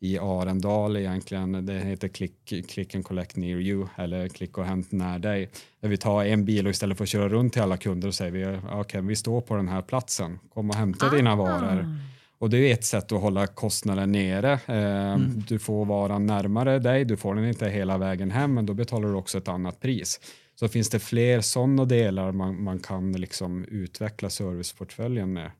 i 0.00 0.18
Arendal 0.18 0.96
egentligen. 0.96 1.66
Det 1.66 1.78
heter 1.78 2.08
click, 2.08 2.68
click 2.68 2.94
and 2.94 3.04
collect 3.04 3.36
near 3.36 3.60
you 3.60 3.88
eller 3.96 4.28
klick 4.28 4.58
och 4.58 4.64
hämt 4.64 4.92
när 4.92 5.18
dig. 5.18 5.50
Där 5.80 5.88
vi 5.88 5.96
tar 5.96 6.24
en 6.24 6.44
bil 6.44 6.66
och 6.66 6.70
istället 6.70 6.96
för 6.96 7.04
att 7.04 7.08
köra 7.08 7.28
runt 7.28 7.52
till 7.52 7.62
alla 7.62 7.76
kunder 7.76 8.08
och 8.08 8.14
säger 8.14 8.32
vi 8.32 8.76
okay, 8.80 9.00
vi 9.00 9.16
står 9.16 9.40
på 9.40 9.56
den 9.56 9.68
här 9.68 9.82
platsen. 9.82 10.38
Kom 10.48 10.70
och 10.70 10.76
hämta 10.76 11.06
ah. 11.06 11.10
dina 11.10 11.36
varor. 11.36 11.98
Och 12.42 12.50
det 12.50 12.58
är 12.58 12.72
ett 12.72 12.84
sätt 12.84 13.12
att 13.12 13.20
hålla 13.20 13.46
kostnaden 13.46 14.12
nere. 14.12 14.52
Eh, 14.52 15.12
mm. 15.12 15.42
Du 15.48 15.58
får 15.58 15.84
varan 15.84 16.26
närmare 16.26 16.78
dig, 16.78 17.04
du 17.04 17.16
får 17.16 17.34
den 17.34 17.44
inte 17.44 17.68
hela 17.68 17.98
vägen 17.98 18.30
hem 18.30 18.54
men 18.54 18.66
då 18.66 18.74
betalar 18.74 19.08
du 19.08 19.14
också 19.14 19.38
ett 19.38 19.48
annat 19.48 19.80
pris. 19.80 20.20
Så 20.54 20.68
finns 20.68 20.88
det 20.88 20.98
fler 20.98 21.40
sådana 21.40 21.84
delar 21.84 22.32
man, 22.32 22.62
man 22.62 22.78
kan 22.78 23.12
liksom 23.12 23.64
utveckla 23.64 24.30
serviceportföljen 24.30 25.32
med. 25.32 25.50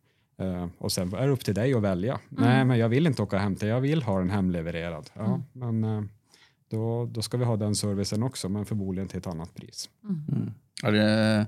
Uh, 0.43 0.67
och 0.79 0.93
sen 0.93 1.15
är 1.15 1.27
det 1.27 1.33
upp 1.33 1.45
till 1.45 1.55
dig 1.55 1.75
att 1.75 1.83
välja. 1.83 2.13
Mm. 2.13 2.45
Nej, 2.45 2.65
men 2.65 2.79
jag 2.79 2.89
vill 2.89 3.07
inte 3.07 3.23
åka 3.23 3.37
och 3.37 3.43
hämta, 3.43 3.67
jag 3.67 3.81
vill 3.81 4.03
ha 4.03 4.19
den 4.19 4.31
hemlevererad. 4.31 5.11
Ja, 5.15 5.25
mm. 5.25 5.43
men 5.53 5.85
uh, 5.85 6.05
då, 6.71 7.07
då 7.07 7.23
ska 7.23 7.37
vi 7.37 7.45
ha 7.45 7.57
den 7.57 7.75
servicen 7.75 8.23
också, 8.23 8.49
men 8.49 8.65
förmodligen 8.65 9.09
till 9.09 9.19
ett 9.19 9.27
annat 9.27 9.55
pris. 9.55 9.91
Mm. 10.05 10.25
mm. 10.33 10.55
Är, 10.83 10.93
det, 10.93 11.47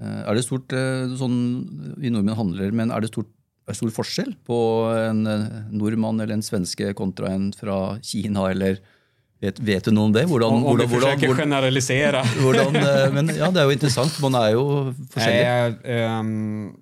eh, 0.00 0.20
är 0.28 0.34
det 0.34 0.42
stort, 0.42 0.72
sån, 1.18 1.94
vi 1.96 2.10
nordmän 2.10 2.34
handlar, 2.34 2.70
men 2.70 2.90
är 2.90 3.00
det 3.00 3.08
stort 3.08 3.36
är 3.70 3.78
stor 3.78 3.90
forskjell 3.90 4.34
på 4.46 4.58
en 4.98 5.22
nordman 5.70 6.20
eller 6.20 6.34
en 6.34 6.42
svenske 6.42 6.92
kontra 6.94 7.28
en 7.28 7.52
från 7.52 8.02
Kina 8.02 8.50
eller 8.50 8.78
Vet, 9.40 9.56
vet, 9.56 9.84
du 9.84 9.94
noe 9.96 10.04
om 10.04 10.12
det? 10.12 10.26
Hvordan, 10.28 10.50
om, 10.52 10.56
om 10.58 10.62
hvordan, 10.68 10.88
vi 10.88 10.94
försöker 10.94 11.26
hvordan, 11.26 11.36
generalisera. 11.36 12.22
Hvordan, 12.42 12.72
men 13.14 13.30
ja, 13.36 13.50
det 13.50 13.60
är 13.60 13.66
ju 13.66 13.72
intressant. 13.72 14.18
Man 14.20 14.34
är 14.34 14.50
ju 14.50 14.92
forskjellig. 15.14 15.78
Um, 16.20 16.74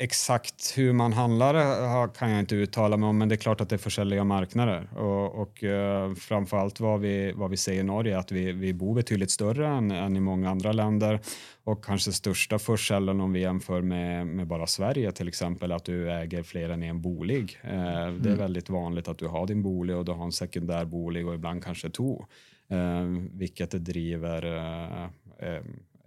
exakt 0.00 0.78
hur 0.78 0.92
man 0.92 1.12
handlar 1.12 2.08
kan 2.14 2.30
jag 2.30 2.40
inte 2.40 2.54
uttala 2.54 2.96
mig 2.96 3.08
om, 3.08 3.18
men 3.18 3.28
det 3.28 3.34
är 3.34 3.36
klart 3.36 3.60
att 3.60 3.68
det 3.68 3.76
är 3.76 3.78
försäljliga 3.78 4.24
marknader. 4.24 4.88
Och, 4.96 5.42
och 5.42 5.62
uh, 5.62 6.14
framförallt 6.14 6.80
vad 6.80 7.00
vi, 7.00 7.32
vad 7.32 7.50
vi 7.50 7.56
ser 7.56 7.72
i 7.72 7.82
Norge 7.82 8.14
är 8.14 8.18
att 8.18 8.32
vi, 8.32 8.52
vi 8.52 8.74
bor 8.74 8.94
betydligt 8.94 9.30
större 9.30 9.68
än, 9.68 9.90
än 9.90 10.16
i 10.16 10.20
många 10.20 10.50
andra 10.50 10.72
länder 10.72 11.20
och 11.64 11.84
kanske 11.84 12.12
största 12.12 12.58
försäljaren 12.58 13.20
om 13.20 13.32
vi 13.32 13.40
jämför 13.40 13.82
med, 13.82 14.26
med 14.26 14.46
bara 14.46 14.66
Sverige 14.66 15.12
till 15.12 15.28
exempel, 15.28 15.72
att 15.72 15.84
du 15.84 16.12
äger 16.12 16.42
fler 16.42 16.68
än 16.68 16.82
en 16.82 17.02
bolig. 17.02 17.58
Uh, 17.64 17.70
mm. 17.70 18.22
Det 18.22 18.28
är 18.28 18.32
mm. 18.32 18.38
väldigt 18.38 18.70
vanligt 18.70 19.08
att 19.08 19.18
du 19.18 19.26
har 19.26 19.46
din 19.46 19.62
bolig 19.62 19.96
och 19.96 20.04
du 20.04 20.12
har 20.12 20.24
en 20.24 20.32
sekundär 20.32 20.84
bolig 20.84 21.26
och 21.26 21.34
ibland 21.34 21.64
kanske 21.64 21.90
två, 21.90 22.26
uh, 22.72 23.28
vilket 23.32 23.70
driver 23.70 24.70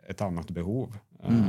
ett 0.07 0.21
annat 0.21 0.51
behov. 0.51 0.97
Mm 1.23 1.43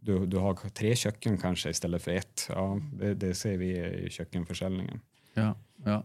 du, 0.00 0.26
du 0.26 0.36
har 0.36 0.54
tre 0.54 0.96
köken 0.96 1.38
kanske 1.38 1.70
istället 1.70 2.02
för 2.02 2.10
ett. 2.10 2.46
Ja, 2.48 2.80
det, 2.92 3.14
det 3.14 3.34
ser 3.34 3.56
vi 3.56 3.78
i 3.78 4.10
kökenförsäljningen. 4.10 5.00
Ja, 5.34 5.54
ja. 5.84 6.04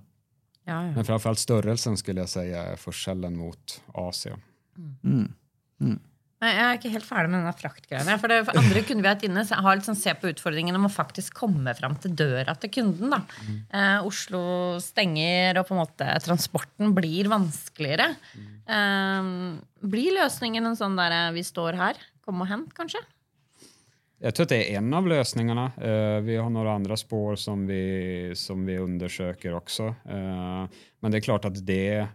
Ja, 0.65 0.85
ja. 0.85 0.91
Men 0.91 1.05
framförallt 1.05 1.39
störrelsen 1.39 1.97
skulle 1.97 2.19
jag 2.19 2.29
säga 2.29 2.63
är 2.63 2.75
forskellen 2.75 3.37
mot 3.37 3.81
AC. 3.93 4.25
Mm. 4.25 4.95
Mm. 5.03 5.33
Mm. 5.81 5.99
jeg 6.45 6.61
er 6.61 6.77
ikke 6.77 6.91
helt 6.93 7.07
ferdig 7.07 7.29
med 7.31 7.39
denne 7.39 7.53
fraktgreiene. 7.57 8.15
For, 8.21 8.31
det, 8.31 8.39
for 8.47 8.59
andre 8.59 8.81
kunder 8.85 9.03
vi 9.03 9.07
har 9.07 9.15
hatt 9.15 9.25
inne, 9.27 9.43
har 9.65 9.77
liksom 9.79 9.97
se 9.97 10.13
på 10.19 10.29
utfordringen 10.29 10.77
om 10.77 10.87
å 10.87 10.91
faktisk 10.93 11.37
komme 11.37 11.73
fram 11.77 11.95
til 12.01 12.15
døra 12.17 12.53
til 12.59 12.73
kunden. 12.75 13.13
Da. 13.13 13.21
Mm. 13.45 13.59
Eh, 13.69 14.07
Oslo 14.09 14.41
stenger, 14.83 15.61
og 15.61 15.69
på 15.69 15.75
en 15.77 15.81
måte 15.83 16.09
transporten 16.25 16.93
blir 16.97 17.29
vanskeligere. 17.31 18.11
Mm. 18.35 18.51
Eh, 18.77 19.89
blir 19.89 20.17
løsningen 20.19 20.69
en 20.69 20.77
sånn 20.79 20.97
der 20.99 21.33
vi 21.35 21.45
står 21.45 21.77
her, 21.81 22.01
kom 22.25 22.41
og 22.41 22.49
hent, 22.51 22.73
kanskje? 22.77 23.01
Jag 24.19 24.35
tror 24.35 24.43
att 24.43 24.49
det 24.49 24.73
är 24.73 24.77
en 24.77 24.93
av 24.93 25.07
lösningarna. 25.07 25.65
Uh, 25.65 26.21
vi 26.21 26.35
har 26.35 26.49
några 26.49 26.73
andra 26.73 26.97
spår 26.97 27.35
som 27.35 27.67
vi, 27.67 28.31
som 28.35 28.65
vi 28.65 28.77
undersöker 28.77 29.53
också. 29.53 29.83
Uh, 29.83 30.65
men 30.99 31.11
det 31.11 31.17
är 31.17 31.21
klart 31.21 31.45
att 31.45 31.65
det, 31.65 32.07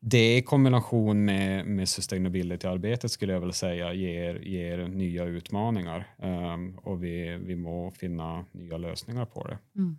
det 0.00 0.36
i 0.36 0.42
kombination 0.42 1.24
med, 1.24 1.66
med 1.66 1.88
sustainability-arbetet 1.88 3.10
skulle 3.10 3.32
jag 3.32 3.40
väl 3.40 3.52
säga 3.52 3.92
ger, 3.92 4.34
ger 4.34 4.88
nya 4.88 5.24
utmaningar. 5.24 6.06
Um, 6.16 6.78
och 6.78 7.04
vi, 7.04 7.36
vi 7.36 7.56
må 7.56 7.90
finna 7.90 8.44
nya 8.52 8.76
lösningar 8.76 9.24
på 9.24 9.46
det. 9.46 9.58
Mm. 9.76 9.96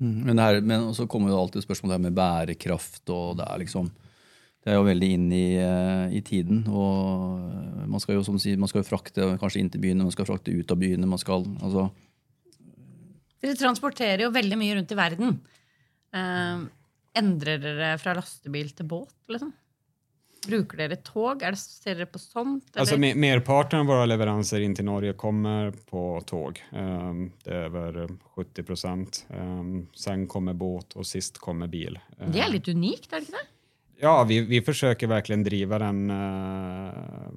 Mm, 0.00 0.20
men, 0.20 0.36
det 0.36 0.42
här, 0.42 0.60
men 0.60 0.94
så 0.94 1.06
kommer 1.06 1.28
det 1.28 1.36
alltid 1.36 1.62
spörsmål 1.62 1.98
med 1.98 2.12
bärkraft 2.12 3.08
och 3.08 3.36
det 3.36 3.42
är 3.42 3.58
liksom 3.58 3.90
det 4.60 4.72
er 4.72 4.76
jo 4.76 4.84
veldig 4.84 5.08
inn 5.16 5.28
i, 5.32 5.46
eh, 5.56 6.16
i, 6.18 6.20
tiden. 6.20 6.66
og 6.68 7.86
Man 7.88 8.02
skal 8.02 8.18
jo 8.18 8.24
som 8.26 8.36
sier, 8.40 8.58
man 8.60 8.68
skal 8.68 8.82
jo 8.82 8.90
frakte 8.90 9.30
kanskje 9.40 9.62
inn 9.62 9.70
til 9.72 9.80
byene, 9.80 10.04
man 10.04 10.14
skal 10.14 10.28
frakte 10.28 10.52
ut 10.52 10.72
av 10.72 10.80
byene. 10.80 11.08
man 11.08 11.20
skal, 11.20 11.46
altså... 11.64 11.88
Dere 13.40 13.56
transporterer 13.56 14.26
jo 14.26 14.34
veldig 14.34 14.58
mye 14.60 14.74
rundt 14.76 14.92
i 14.92 14.98
verden. 14.98 15.38
Eh, 16.12 16.66
endrer 17.16 17.62
dere 17.62 17.94
fra 18.02 18.12
lastebil 18.18 18.74
til 18.76 18.88
båt? 18.90 19.16
liksom? 19.32 19.54
Bruker 20.44 20.80
dere 20.80 20.96
tåg? 21.04 21.42
Er 21.44 21.56
det, 21.56 21.60
ser 21.60 21.96
dere 21.96 22.08
på 22.08 22.20
sånt? 22.20 22.76
Alltså, 22.76 22.96
merparten 22.96 23.80
av 23.80 23.86
våra 23.86 24.04
leveranser 24.06 24.60
in 24.60 24.74
till 24.74 24.84
Norge 24.84 25.12
kommer 25.12 25.70
på 25.70 26.20
tåg. 26.26 26.60
Um, 26.72 27.32
det 27.44 27.50
är 27.50 27.64
över 27.64 28.08
70 28.36 28.62
procent. 28.62 29.26
Um, 29.28 29.88
sen 29.94 30.26
kommer 30.26 30.52
båt 30.52 30.92
och 30.92 31.06
sist 31.06 31.38
kommer 31.38 31.66
bil. 31.66 31.98
Det 32.32 32.40
är 32.40 32.52
lite 32.52 32.70
unikt, 32.70 33.12
är 33.12 33.16
det 33.16 33.20
inte 33.20 33.32
det? 33.32 33.59
Ja, 34.02 34.24
vi, 34.24 34.40
vi 34.40 34.62
försöker 34.62 35.06
verkligen 35.06 35.42
driva 35.42 35.78
den 35.78 36.10
uh, 36.10 36.92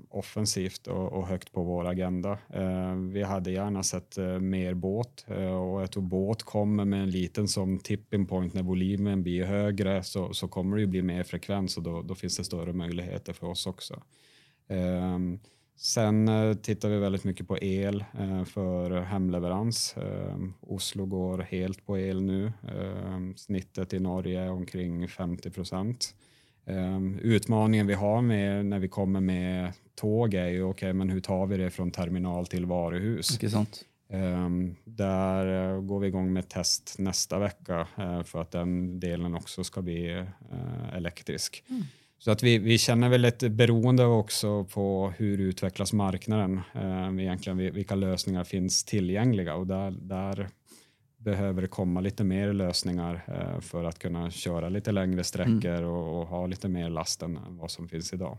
offensivt 0.09 0.87
och, 0.87 1.13
och, 1.13 1.27
högt 1.27 1.51
på 1.51 1.63
vår 1.63 1.87
agenda. 1.87 2.37
Uh, 2.55 2.95
vi 2.95 3.23
hade 3.23 3.51
gärna 3.51 3.83
sett 3.83 4.17
uh, 4.17 4.39
mer 4.39 4.73
båt 4.73 5.25
och 5.27 5.81
jag 5.81 5.91
tror 5.91 6.03
båt 6.03 6.43
kommer 6.43 6.85
med 6.85 7.03
en 7.03 7.11
liten 7.11 7.47
som 7.47 7.79
tipping 7.79 8.25
point 8.25 8.53
när 8.53 8.63
volymen 8.63 9.23
blir 9.23 9.45
högre 9.45 10.03
så, 10.03 10.33
så 10.33 10.47
kommer 10.47 10.75
det 10.75 10.81
ju 10.81 10.87
bli 10.87 11.01
mer 11.01 11.23
frekvens 11.23 11.77
och 11.77 11.83
då, 11.83 12.01
då 12.01 12.15
finns 12.15 12.37
det 12.37 12.43
större 12.43 12.73
möjligheter 12.73 13.33
för 13.33 13.47
oss 13.47 13.67
också. 13.67 14.03
Ehm, 14.67 15.39
sen 15.75 16.29
tittar 16.61 16.89
vi 16.89 16.97
väldigt 16.97 17.23
mycket 17.23 17.47
på 17.47 17.57
el 17.57 18.05
för 18.45 19.01
hemleverans. 19.01 19.95
Ehm, 19.97 20.53
Oslo 20.61 21.05
går 21.05 21.37
helt 21.37 21.85
på 21.85 21.97
el 21.97 22.21
nu. 22.21 22.51
Ehm, 22.67 23.35
snittet 23.35 23.93
i 23.93 23.99
Norge 23.99 24.41
är 24.41 24.51
omkring 24.51 25.07
50 25.07 25.51
procent. 25.51 26.15
Um, 26.65 27.19
utmaningen 27.19 27.87
vi 27.87 27.93
har 27.93 28.21
med 28.21 28.65
när 28.65 28.79
vi 28.79 28.87
kommer 28.87 29.19
med 29.19 29.73
tåg 29.95 30.33
är 30.33 30.47
ju 30.47 30.63
okay, 30.63 30.93
men 30.93 31.09
hur 31.09 31.19
tar 31.19 31.45
vi 31.45 31.57
det 31.57 31.69
från 31.69 31.91
terminal 31.91 32.47
till 32.47 32.65
varuhus? 32.65 33.37
Um, 34.09 34.75
där 34.83 35.73
uh, 35.73 35.81
går 35.81 35.99
vi 35.99 36.07
igång 36.07 36.33
med 36.33 36.49
test 36.49 36.95
nästa 36.99 37.39
vecka 37.39 37.87
uh, 37.99 38.23
för 38.23 38.41
att 38.41 38.51
den 38.51 38.99
delen 38.99 39.35
också 39.35 39.63
ska 39.63 39.81
bli 39.81 40.13
uh, 40.13 40.95
elektrisk. 40.95 41.63
Mm. 41.69 41.83
Så 42.19 42.31
att 42.31 42.43
vi, 42.43 42.57
vi 42.57 42.77
känner 42.77 43.09
väl 43.09 43.25
ett 43.25 43.51
beroende 43.51 44.05
också 44.05 44.63
på 44.63 45.13
hur 45.17 45.37
utvecklas 45.37 45.93
marknaden, 45.93 46.61
uh, 46.75 47.21
egentligen 47.21 47.57
vilka 47.57 47.95
lösningar 47.95 48.43
finns 48.43 48.83
tillgängliga 48.83 49.55
och 49.55 49.67
där, 49.67 49.91
där 49.91 50.49
behöver 51.23 51.61
det 51.61 51.67
komma 51.67 52.01
lite 52.01 52.23
mer 52.23 52.53
lösningar 52.53 53.23
eh, 53.27 53.59
för 53.61 53.83
att 53.83 53.99
kunna 53.99 54.31
köra 54.31 54.69
lite 54.69 54.91
längre 54.91 55.23
sträckor 55.23 55.75
mm. 55.75 55.85
och, 55.85 56.21
och, 56.21 56.27
ha 56.27 56.47
lite 56.47 56.67
mer 56.67 56.89
last 56.89 57.21
än 57.21 57.39
vad 57.49 57.71
som 57.71 57.87
finns 57.87 58.13
idag. 58.13 58.37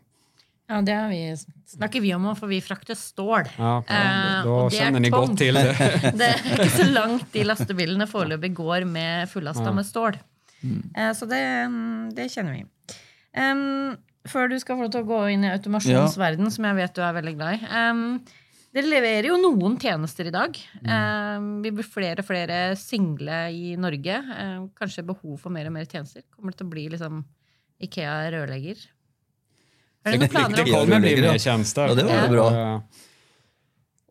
Ja, 0.67 0.83
det 0.83 0.93
har 0.93 1.09
vi, 1.09 1.37
snakker 1.67 2.01
vi 2.01 2.15
om, 2.15 2.37
för 2.37 2.47
vi 2.47 2.61
fraktar 2.61 2.95
stål. 2.95 3.43
Ja, 3.59 3.85
ja, 3.89 4.43
då 4.45 4.65
eh, 4.65 4.71
känner 4.71 5.01
ni 5.01 5.11
gott 5.11 5.39
till 5.39 5.55
det. 5.55 5.63
det 6.15 6.25
är 6.25 6.51
inte 6.51 6.69
så 6.69 6.91
långt 6.93 7.33
de 7.33 7.45
lastbilarna 7.45 8.07
foreløpig 8.07 8.55
går 8.55 8.85
med 8.85 9.31
fullasta 9.31 9.65
ja. 9.65 9.73
med 9.73 9.87
stål. 9.87 10.19
Mm. 10.63 10.93
Eh, 10.97 11.13
så 11.13 11.27
det, 11.27 11.69
det, 12.17 12.29
känner 12.29 12.53
vi. 12.53 12.65
Um, 13.41 13.97
før 14.29 14.49
du 14.49 14.61
ska 14.61 14.77
få 14.77 15.03
gå 15.03 15.29
in 15.29 15.45
i 15.45 15.51
automasjonsverdenen, 15.51 16.47
ja. 16.47 16.51
som 16.51 16.65
jag 16.65 16.75
vet 16.75 16.95
du 16.95 17.03
är 17.03 17.13
väldigt 17.13 17.35
glad 17.35 17.55
i. 17.55 17.59
Um, 17.91 18.27
dere 18.75 18.91
leverer 18.91 19.31
jo 19.31 19.39
noen 19.39 19.77
tjenester 19.81 20.29
i 20.29 20.35
dag. 20.35 20.59
Mm. 20.83 20.91
Eh, 20.97 21.47
vi 21.63 21.73
blir 21.79 21.87
flere 21.87 22.25
og 22.25 22.29
flere 22.29 22.59
single 22.81 23.45
i 23.55 23.77
Norge. 23.81 24.19
Eh, 24.35 24.59
kanskje 24.79 25.07
behov 25.07 25.39
for 25.43 25.55
mer 25.55 25.71
og 25.71 25.77
mer 25.77 25.87
tjenester. 25.87 26.27
Kommer 26.35 26.55
det 26.55 26.63
til 26.63 26.69
å 26.69 26.75
bli 26.75 26.89
liksom 26.97 27.25
Ikea 27.85 28.31
rørlegger? 28.33 28.79
Är 30.05 30.13
det 30.13 30.19
några 30.19 30.29
planer? 30.29 30.65
Det 30.65 30.71
kommer 30.71 31.01
bli 31.01 31.21
mer 31.21 31.39
tjänster. 31.39 31.89
Ja, 31.89 31.95
det 31.95 32.05
var 32.05 32.35
ja. 32.37 32.83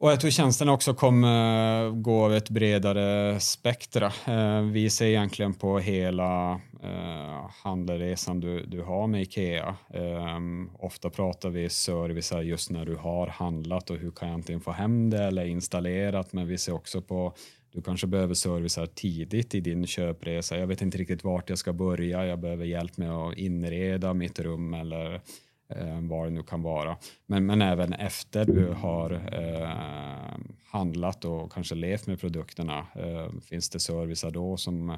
Och 0.03 0.11
jag 0.11 0.19
tror 0.19 0.31
tjänsterna 0.31 0.71
också 0.71 0.93
kommer 0.93 1.85
eh, 1.85 1.91
gå 1.91 2.25
av 2.25 2.33
ett 2.33 2.49
bredare 2.49 3.39
spektra. 3.39 4.13
Eh, 4.27 4.61
vi 4.61 4.89
ser 4.89 5.05
egentligen 5.05 5.53
på 5.53 5.79
hela 5.79 6.51
eh, 6.83 7.49
handleresan 7.63 8.39
du, 8.39 8.65
du 8.65 8.81
har 8.81 9.07
med 9.07 9.21
Ikea. 9.21 9.75
Eh, 9.93 10.39
ofta 10.79 11.09
pratar 11.09 11.49
vi 11.49 11.69
service 11.69 12.33
just 12.43 12.71
när 12.71 12.85
du 12.85 12.95
har 12.95 13.27
handlat 13.27 13.89
och 13.89 13.97
hur 13.97 14.11
kan 14.11 14.27
jag 14.27 14.35
antingen 14.35 14.61
få 14.61 14.71
hem 14.71 15.09
det 15.09 15.23
eller 15.23 15.45
installerat. 15.45 16.33
Men 16.33 16.47
vi 16.47 16.57
ser 16.57 16.73
också 16.73 17.01
på 17.01 17.33
du 17.73 17.81
kanske 17.81 18.07
behöver 18.07 18.33
service 18.33 18.79
tidigt 18.95 19.55
i 19.55 19.59
din 19.59 19.87
köpresa. 19.87 20.57
Jag 20.57 20.67
vet 20.67 20.81
inte 20.81 20.97
riktigt 20.97 21.23
vart 21.23 21.49
jag 21.49 21.57
ska 21.57 21.73
börja. 21.73 22.25
Jag 22.25 22.39
behöver 22.39 22.65
hjälp 22.65 22.97
med 22.97 23.11
att 23.11 23.37
inreda 23.37 24.13
mitt 24.13 24.39
rum 24.39 24.73
eller 24.73 25.21
eh, 25.69 26.01
vad 26.01 26.27
det 26.27 26.29
nu 26.29 26.43
kan 26.43 26.61
vara. 26.61 26.97
Men, 27.25 27.45
men 27.45 27.61
även 27.61 27.93
efter 27.93 28.45
du 28.45 28.67
har 28.67 29.11
eh, 29.11 30.37
handlat 30.71 31.25
och 31.25 31.51
kanske 31.51 31.75
levt 31.75 32.07
med 32.07 32.19
produkterna 32.19 32.87
eh, 32.95 33.39
finns 33.41 33.69
det 33.69 33.79
servicer 33.79 34.31
då 34.31 34.57
som 34.57 34.97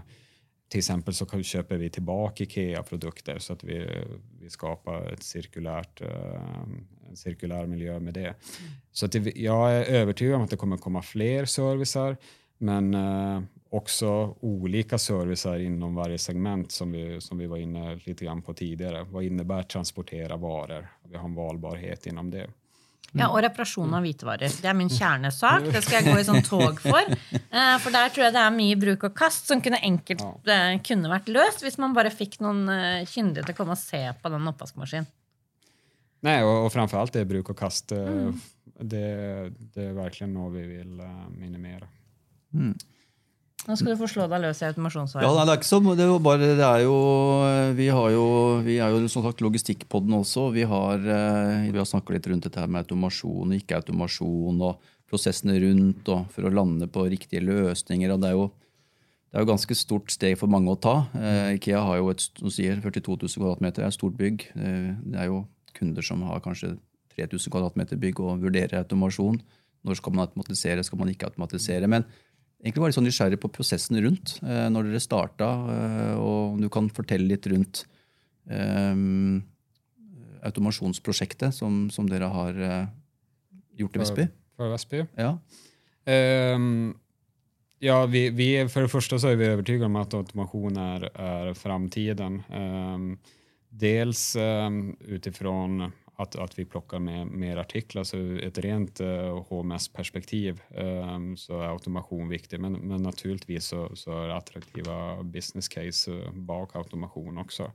till 0.69 0.79
exempel 0.79 1.13
så 1.13 1.43
köper 1.43 1.77
vi 1.77 1.89
tillbaka 1.89 2.43
IKEA-produkter 2.43 3.39
så 3.39 3.53
att 3.53 3.63
vi, 3.63 4.05
vi 4.39 4.49
skapar 4.49 5.11
ett 5.11 5.23
cirkulärt, 5.23 6.01
eh, 6.01 6.41
en 7.09 7.15
cirkulär 7.15 7.65
miljö 7.65 7.99
med 7.99 8.13
det. 8.13 8.35
Så 8.91 9.05
att 9.05 9.11
det, 9.11 9.35
jag 9.35 9.73
är 9.73 9.83
övertygad 9.83 10.35
om 10.35 10.41
att 10.41 10.49
det 10.49 10.57
kommer 10.57 10.77
komma 10.77 11.01
fler 11.01 11.45
servicer 11.45 12.17
men 12.57 12.93
eh, 12.93 13.41
också 13.75 14.35
olika 14.39 14.97
servicer 14.97 15.59
inom 15.59 15.95
varje 15.95 16.17
segment 16.17 16.71
som 16.71 16.91
vi, 16.91 17.21
som 17.21 17.37
vi 17.37 17.47
var 17.47 17.57
inne 17.57 17.95
lite 17.95 18.25
grann 18.25 18.41
på 18.41 18.53
tidigare. 18.53 19.03
Vad 19.03 19.23
innebär 19.23 19.63
transportera 19.63 20.37
varor? 20.37 20.87
Vi 21.03 21.17
har 21.17 21.25
en 21.25 21.35
valbarhet 21.35 22.05
inom 22.05 22.31
det. 22.31 22.47
Ja, 23.15 23.29
og 23.31 23.39
reparasjon 23.45 23.93
av 23.95 24.03
hvitevarer. 24.03 24.51
Det 24.61 24.67
er 24.67 24.75
min 24.75 24.89
kjernesak. 24.91 25.69
Det 25.71 25.81
skal 25.85 26.01
jeg 26.01 26.11
gå 26.11 26.15
i 26.19 26.25
sånn 26.27 26.43
tog 26.49 26.81
for. 26.83 27.11
Eh, 27.31 27.75
for 27.79 27.95
der 27.95 28.11
tror 28.11 28.27
jeg 28.27 28.35
det 28.35 28.41
er 28.41 28.55
mye 28.55 28.79
bruk 28.79 29.05
og 29.07 29.15
kast 29.15 29.47
som 29.51 29.61
kunne 29.63 29.79
enkelt 29.79 30.23
eh, 30.51 30.73
kunne 30.83 31.11
vært 31.11 31.29
løst 31.31 31.63
hvis 31.63 31.79
man 31.81 31.95
bare 31.95 32.11
fikk 32.11 32.41
noen 32.43 32.65
eh, 32.71 33.05
kyndige 33.07 33.47
til 33.47 33.55
å 33.55 33.59
komme 33.61 33.77
og 33.77 33.81
se 33.81 34.01
på 34.21 34.33
den 34.33 34.51
oppvaskmaskinen. 34.51 35.07
Nej, 36.25 36.43
och, 36.43 36.65
och 36.65 36.73
framförallt 36.73 37.13
det 37.13 37.25
bruk 37.25 37.49
och 37.49 37.59
kast. 37.59 37.91
Mm. 37.91 38.39
Det, 38.79 39.07
det 39.73 39.83
är 39.83 39.93
verkligen 39.93 40.33
något 40.33 40.53
vi 40.53 40.67
vill 40.67 41.01
minimera. 41.29 41.87
Mm. 42.53 42.77
Nå 43.65 43.73
skal 43.79 43.95
du 43.95 43.97
få 43.97 44.07
slå 44.11 44.25
deg 44.29 44.43
løs 44.43 44.59
i 44.61 44.67
automasjonsverdenen. 44.67 45.37
Ja, 45.39 45.45
det 45.47 45.53
er 45.53 45.57
ikke 45.57 45.69
sånn. 45.71 45.87
det 45.97 46.05
er 46.05 46.11
bare, 46.21 46.49
det 46.59 46.65
er 46.67 46.83
jo, 46.83 46.97
vi, 47.77 47.87
har 47.89 48.09
jo, 48.13 48.25
vi 48.65 48.75
er 48.83 48.93
jo 48.93 49.07
som 49.09 49.23
sagt 49.25 49.41
logistikkpodden 49.41 50.19
også. 50.19 50.49
Vi 50.53 50.67
har, 50.69 50.99
eh, 51.01 51.71
vi 51.71 51.79
har 51.79 51.87
snakka 51.89 52.13
litt 52.13 52.29
rundt 52.29 52.45
dette 52.45 52.61
her 52.61 52.69
med 52.69 52.83
automasjon 52.83 53.49
og 53.49 53.57
ikke-automasjon 53.57 54.61
og 54.67 54.91
prosessene 55.09 55.57
rundt 55.63 56.11
og 56.13 56.29
for 56.35 56.45
å 56.45 56.53
lande 56.53 56.85
på 56.91 57.07
riktige 57.09 57.41
løsninger. 57.45 58.13
og 58.13 58.21
det 58.21 58.29
er 58.29 58.37
jo 58.37 58.45
det 59.35 59.41
er 59.41 59.43
jo 59.43 59.49
ganske 59.49 59.75
stort 59.75 60.11
steg 60.13 60.37
for 60.39 60.47
mange 60.47 60.71
å 60.71 60.77
ta. 60.79 61.09
Eh, 61.11 61.57
Ikea 61.57 61.81
har 61.83 61.97
jo 61.99 62.11
et 62.13 62.21
som 62.23 62.47
sier, 62.47 62.77
42 62.79 63.17
000 63.19 63.41
kvadratmeter, 63.41 63.83
er 63.83 63.91
et 63.91 63.97
stort 63.97 64.15
bygg. 64.15 64.45
Eh, 64.55 64.93
det 65.11 65.19
er 65.19 65.27
jo 65.27 65.41
kunder 65.75 66.05
som 66.07 66.21
har 66.23 66.39
kanskje 66.39 66.77
3000 67.17 67.51
kvadratmeter 67.51 67.99
bygg 67.99 68.21
og 68.23 68.45
vurderer 68.45 68.79
automasjon. 68.79 69.41
Når 69.83 69.99
skal 69.99 70.15
man 70.15 70.23
automatisere, 70.23 70.85
skal 70.87 71.01
man 71.01 71.11
ikke 71.11 71.27
automatisere? 71.27 71.89
Men 71.91 72.07
egentlig 72.65 72.81
var 72.81 72.89
litt 72.89 72.97
sånn 72.97 73.05
nysgjerrig 73.05 73.39
på 73.41 73.51
prosessen 73.53 73.99
rundt 74.01 74.39
eh, 74.41 74.65
når 74.73 74.89
dere 74.89 75.03
starta. 75.03 75.49
Eh, 75.75 76.15
og 76.17 76.55
om 76.55 76.63
du 76.63 76.69
kan 76.73 76.89
fortelle 76.89 77.29
litt 77.29 77.45
rundt 77.51 77.85
eh, 78.49 78.95
automasjonsprosjektet 80.45 81.53
som, 81.55 81.85
som, 81.93 82.09
dere 82.09 82.31
har 82.33 82.57
eh, 82.57 82.83
gjort 83.77 83.95
i 83.95 84.03
Vestby. 84.03 84.27
För 84.57 84.71
Vestby? 84.71 85.05
Ja. 85.15 85.37
Um, 86.05 86.97
ja, 87.79 88.05
vi, 88.05 88.29
vi, 88.29 88.67
för 88.69 88.81
det 88.81 88.89
första 88.89 89.19
så 89.19 89.27
är 89.27 89.35
vi 89.35 89.45
övertygade 89.45 89.85
om 89.85 89.95
att 89.95 90.13
automation 90.13 90.77
är, 90.77 91.21
är 91.21 91.53
framtiden. 91.53 92.43
Um, 92.53 93.17
dels 93.69 94.35
um, 94.35 94.97
utifrån 94.99 95.91
att, 96.15 96.35
att 96.35 96.59
vi 96.59 96.65
plockar 96.65 96.99
med 96.99 97.27
mer 97.27 97.57
artiklar. 97.57 98.03
Så 98.03 98.17
ett 98.43 98.57
rent 98.57 98.99
eh, 98.99 99.43
HMS-perspektiv 99.49 100.61
eh, 100.69 101.19
så 101.37 101.61
är 101.61 101.67
automation 101.67 102.29
viktig. 102.29 102.59
Men, 102.59 102.73
men 102.73 103.03
naturligtvis 103.03 103.65
så, 103.65 103.95
så 103.95 104.11
är 104.11 104.29
attraktiva 104.29 105.23
business 105.23 105.67
case 105.67 106.11
uh, 106.11 106.31
bak 106.31 106.75
automation 106.75 107.37
också. 107.37 107.71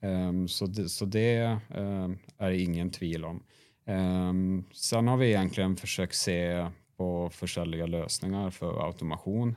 Ehm, 0.00 0.48
så, 0.48 0.66
det, 0.66 0.88
så 0.88 1.04
det 1.04 1.58
um, 1.74 2.18
är 2.38 2.50
ingen 2.50 2.90
tvivel 2.90 3.24
om. 3.24 3.42
Ehm, 3.86 4.64
sen 4.72 5.08
har 5.08 5.16
vi 5.16 5.26
egentligen 5.28 5.76
försökt 5.76 6.14
se 6.14 6.66
på 6.96 7.30
försäljliga 7.30 7.86
lösningar 7.86 8.50
för 8.50 8.86
automation. 8.86 9.54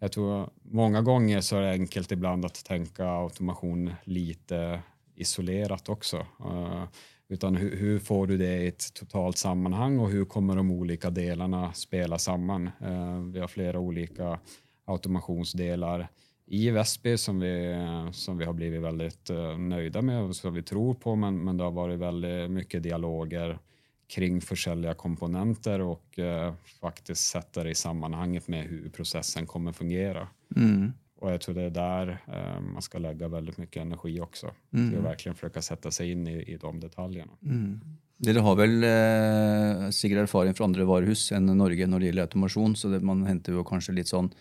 Jag 0.00 0.12
tror 0.12 0.50
många 0.62 1.02
gånger 1.02 1.40
så 1.40 1.56
är 1.56 1.62
det 1.62 1.70
enkelt 1.70 2.12
ibland 2.12 2.44
att 2.44 2.64
tänka 2.64 3.04
automation 3.04 3.94
lite 4.04 4.82
isolerat 5.20 5.88
också. 5.88 6.16
Eh, 6.16 6.84
utan 7.28 7.56
hur, 7.56 7.76
hur, 7.76 7.98
får 7.98 8.26
du 8.26 8.36
det 8.36 8.56
i 8.56 8.68
ett 8.68 8.94
totalt 8.94 9.38
sammanhang 9.38 9.98
och 9.98 10.10
hur 10.10 10.24
kommer 10.24 10.56
de 10.56 10.70
olika 10.70 11.10
delarna 11.10 11.72
spela 11.72 12.18
samman? 12.18 12.66
Eh, 12.66 13.20
vi 13.32 13.40
har 13.40 13.48
flera 13.48 13.78
olika 13.78 14.38
automationsdelar 14.84 16.08
i 16.46 16.70
Vesby 16.70 17.16
som 17.16 17.40
vi, 17.40 17.76
som 18.12 18.38
vi 18.38 18.44
har 18.44 18.52
blivit 18.52 18.82
väldigt 18.82 19.30
eh, 19.30 19.58
nöjda 19.58 20.02
med 20.02 20.22
och 20.22 20.36
som 20.36 20.54
vi 20.54 20.62
tror 20.62 20.94
på, 20.94 21.16
men, 21.16 21.44
men 21.44 21.56
det 21.56 21.64
har 21.64 21.70
varit 21.70 21.98
väldigt 21.98 22.50
mycket 22.50 22.82
dialoger 22.82 23.58
kring 24.08 24.40
försäljliga 24.40 24.94
komponenter 24.94 25.80
och 25.80 26.18
eh, 26.18 26.54
faktiskt 26.80 27.28
sätta 27.28 27.64
det 27.64 27.70
i 27.70 27.74
sammanhanget 27.74 28.48
med 28.48 28.64
hur 28.64 28.90
processen 28.90 29.46
kommer 29.46 29.72
fungera. 29.72 30.28
Mm. 30.56 30.92
Och 31.18 31.32
jag 31.32 31.40
tror 31.40 31.54
det 31.54 31.62
är 31.62 31.70
där 31.70 32.18
eh, 32.26 32.60
man 32.60 32.82
ska 32.82 32.98
lägga 32.98 33.28
väldigt 33.28 33.58
mycket 33.58 33.82
energi 33.82 34.20
också. 34.20 34.50
Mm. 34.74 34.90
Till 34.90 34.98
att 34.98 35.04
verkligen 35.04 35.34
försöka 35.34 35.62
sätta 35.62 35.90
sig 35.90 36.10
in 36.10 36.28
i, 36.28 36.42
i 36.42 36.56
de 36.56 36.80
detaljerna. 36.80 37.32
Mm. 37.42 37.80
Dere 38.18 38.38
har 38.38 38.56
vel 38.56 38.84
eh, 38.84 39.90
sikkert 39.90 40.18
erfaring 40.18 40.54
fra 40.54 40.66
andre 40.66 40.84
varehus 40.84 41.28
enn 41.32 41.46
Norge 41.46 41.86
når 41.86 42.02
det 42.02 42.08
gjelder 42.08 42.26
automasjon, 42.26 42.74
så 42.76 42.88
det, 42.90 42.98
man 43.06 43.22
henter 43.26 43.54
jo 43.54 43.62
kanskje 43.66 43.94
litt 43.94 44.10
sånn 44.10 44.32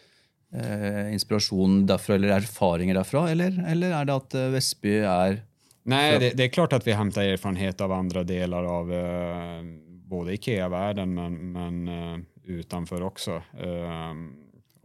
eh, 0.49 1.13
inspirasjon 1.13 1.83
derfra, 1.89 2.17
eller 2.17 2.33
erfaringer 2.39 2.97
derfra, 2.97 3.27
eller, 3.29 3.59
eller 3.69 3.93
er 3.99 4.09
det 4.09 4.15
at 4.17 4.37
eh, 4.37 4.49
Vestby 4.55 4.95
er 5.03 5.43
Nej, 5.87 6.19
det, 6.19 6.33
det, 6.35 6.43
är 6.43 6.49
klart 6.49 6.73
att 6.73 6.87
vi 6.87 6.91
hämtar 6.91 7.23
erfarenhet 7.23 7.81
av 7.81 7.91
andra 7.91 8.23
delar 8.23 8.63
av 8.63 8.93
eh, 8.93 9.61
både 10.09 10.33
IKEA-världen 10.33 11.13
men, 11.13 11.51
men 11.51 11.87
eh, 11.87 12.19
utanför 12.43 13.01
också. 13.01 13.41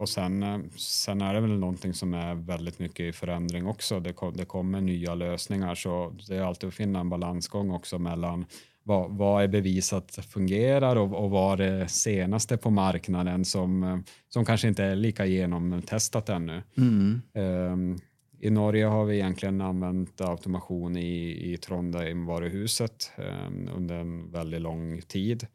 Och 0.03 0.09
sen, 0.09 0.43
eh, 0.43 0.59
sen 0.75 1.21
är 1.21 1.33
det 1.33 1.39
väl 1.39 1.59
någonting 1.59 1.93
som 1.93 2.13
är 2.13 2.35
väldigt 2.35 2.79
mycket 2.79 2.99
i 2.99 3.11
förändring 3.11 3.67
också. 3.67 3.99
Det, 3.99 4.13
det 4.35 4.45
kommer 4.45 4.81
nya 4.81 5.15
lösningar 5.15 5.75
så 5.75 6.13
det 6.27 6.35
är 6.35 6.41
alltid 6.41 6.67
att 6.67 6.73
finna 6.73 6.99
en 6.99 7.09
balansgång 7.09 7.71
också 7.71 7.99
mellan 7.99 8.45
vad, 8.83 9.11
vad 9.11 9.43
är 9.43 9.47
bevisat 9.47 10.19
fungerar 10.29 10.95
och, 10.95 11.23
och 11.23 11.29
vad 11.29 11.61
är 11.61 11.79
det 11.79 11.87
senaste 11.87 12.57
på 12.57 12.69
marknaden 12.69 13.45
som, 13.45 13.83
eh, 13.83 13.97
som 14.29 14.45
kanske 14.45 14.67
inte 14.67 14.83
är 14.83 14.95
lika 14.95 15.25
genomtestat 15.25 16.29
ännu. 16.29 16.61
Mm. 16.77 17.21
Um, 17.33 17.99
I 18.39 18.49
Norge 18.49 18.85
har 18.85 19.05
vi 19.05 19.15
egentligen 19.15 19.61
använt 19.61 20.21
automation 20.21 20.97
i, 20.97 21.53
i 21.53 21.57
Trondheim-varuhuset 21.57 23.11
um, 23.17 23.69
under 23.75 23.95
en 23.95 24.31
väldigt 24.31 24.61
lång 24.61 25.01
tid. 25.01 25.47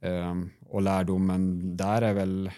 Um, 0.00 0.50
och 0.68 0.82
lärdomen 0.82 1.76
där 1.76 2.02
är 2.02 2.12
väl 2.12 2.50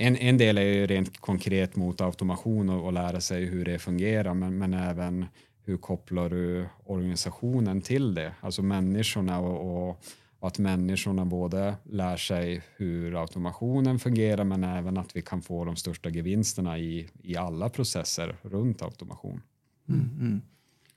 en, 0.00 0.16
en 0.16 0.38
del 0.38 0.58
är 0.58 0.62
ju 0.62 0.86
rent 0.86 1.20
konkret 1.20 1.76
mot 1.76 2.00
automation 2.00 2.68
och, 2.68 2.86
och 2.86 2.92
lära 2.92 3.20
sig 3.20 3.44
hur 3.44 3.64
det 3.64 3.78
fungerar, 3.78 4.34
men, 4.34 4.58
men 4.58 4.74
även 4.74 5.26
hur 5.64 5.76
kopplar 5.76 6.30
du 6.30 6.68
organisationen 6.84 7.80
till 7.80 8.14
det? 8.14 8.34
Alltså 8.40 8.62
människorna 8.62 9.38
och, 9.38 9.88
och, 9.88 10.00
och, 10.38 10.48
att 10.48 10.58
människorna 10.58 11.24
både 11.24 11.74
lär 11.84 12.16
sig 12.16 12.62
hur 12.76 13.20
automationen 13.20 13.98
fungerar 13.98 14.44
men 14.44 14.64
även 14.64 14.98
att 14.98 15.16
vi 15.16 15.22
kan 15.22 15.42
få 15.42 15.64
de 15.64 15.76
största 15.76 16.08
gevinsterna 16.08 16.78
i, 16.78 17.08
i 17.22 17.36
alla 17.36 17.68
processer 17.68 18.36
runt 18.42 18.82
automation. 18.82 19.42
Mm, 19.88 20.10
mm. 20.20 20.42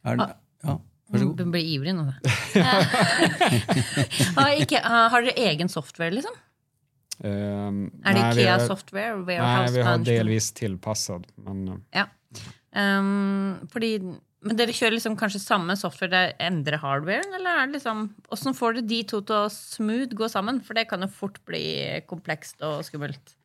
Är 0.02 0.18
det, 0.18 0.36
ja. 0.62 0.82
Varsågod. 1.08 1.38
Du 1.38 1.46
blir 1.46 1.62
ivrig 1.62 1.96
nu. 1.96 2.02
har 5.12 5.22
du 5.22 5.30
egen 5.30 5.70
software 5.70 6.12
liksom? 6.12 6.32
Um, 7.24 7.92
är 8.04 8.14
det 8.14 8.42
Ikea 8.42 8.58
har, 8.58 8.68
Software? 8.68 9.16
Warehouse 9.16 9.72
nej, 9.72 9.72
vi 9.72 9.82
har 9.82 9.98
delvis 9.98 10.52
tillpassad. 10.54 11.28
Men, 11.36 11.68
eh. 11.68 11.76
ja. 11.92 12.08
Um, 12.72 13.68
fordi, 13.70 14.00
men 14.42 14.58
dere 14.58 14.74
kjører 14.74 14.96
liksom 14.96 15.18
kanskje 15.20 15.44
samme 15.44 15.76
software, 15.78 16.10
det 16.10 16.40
endrer 16.42 16.82
hardwaren? 16.82 17.36
Eller 17.38 17.62
er 17.62 17.68
det 17.70 17.78
liksom, 17.78 18.08
hvordan 18.30 18.58
får 18.58 18.74
du 18.74 18.82
de 18.94 19.04
to 19.12 19.22
til 19.22 19.38
å 19.38 19.52
smooth 19.54 20.16
gå 20.18 20.32
sammen? 20.32 20.64
For 20.66 20.78
det 20.78 20.88
kan 20.90 21.06
jo 21.06 21.12
fort 21.14 21.38
bli 21.46 21.64
komplekst 22.10 22.64
og 22.66 22.82
skummelt. 22.88 23.36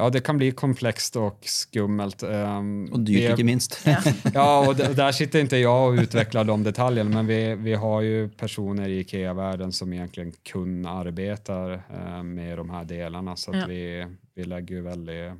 Ja, 0.00 0.10
det 0.10 0.20
kan 0.20 0.36
bli 0.36 0.50
komplext 0.50 1.16
och 1.16 1.38
skummelt. 1.42 2.22
Um, 2.22 2.92
och 2.92 3.00
dyrt 3.00 3.30
inte 3.30 3.44
minst. 3.44 3.86
Ja, 4.34 4.68
och 4.68 4.76
där 4.76 5.12
sitter 5.12 5.40
inte 5.40 5.56
jag 5.56 5.88
och 5.88 5.94
utvecklar 5.94 6.44
de 6.44 6.62
detaljerna, 6.62 7.10
men 7.10 7.26
vi, 7.26 7.54
vi 7.54 7.74
har 7.74 8.00
ju 8.00 8.28
personer 8.28 8.88
i 8.88 8.98
IKEA-världen 8.98 9.72
som 9.72 9.92
egentligen 9.92 10.32
kun 10.42 10.86
arbetar 10.86 11.72
uh, 11.72 12.22
med 12.22 12.58
de 12.58 12.70
här 12.70 12.84
delarna, 12.84 13.36
så 13.36 13.50
ja. 13.54 13.64
vi, 13.68 14.06
vi 14.34 14.44
lägger 14.44 14.74
ju 14.74 14.82
väldigt 14.82 15.32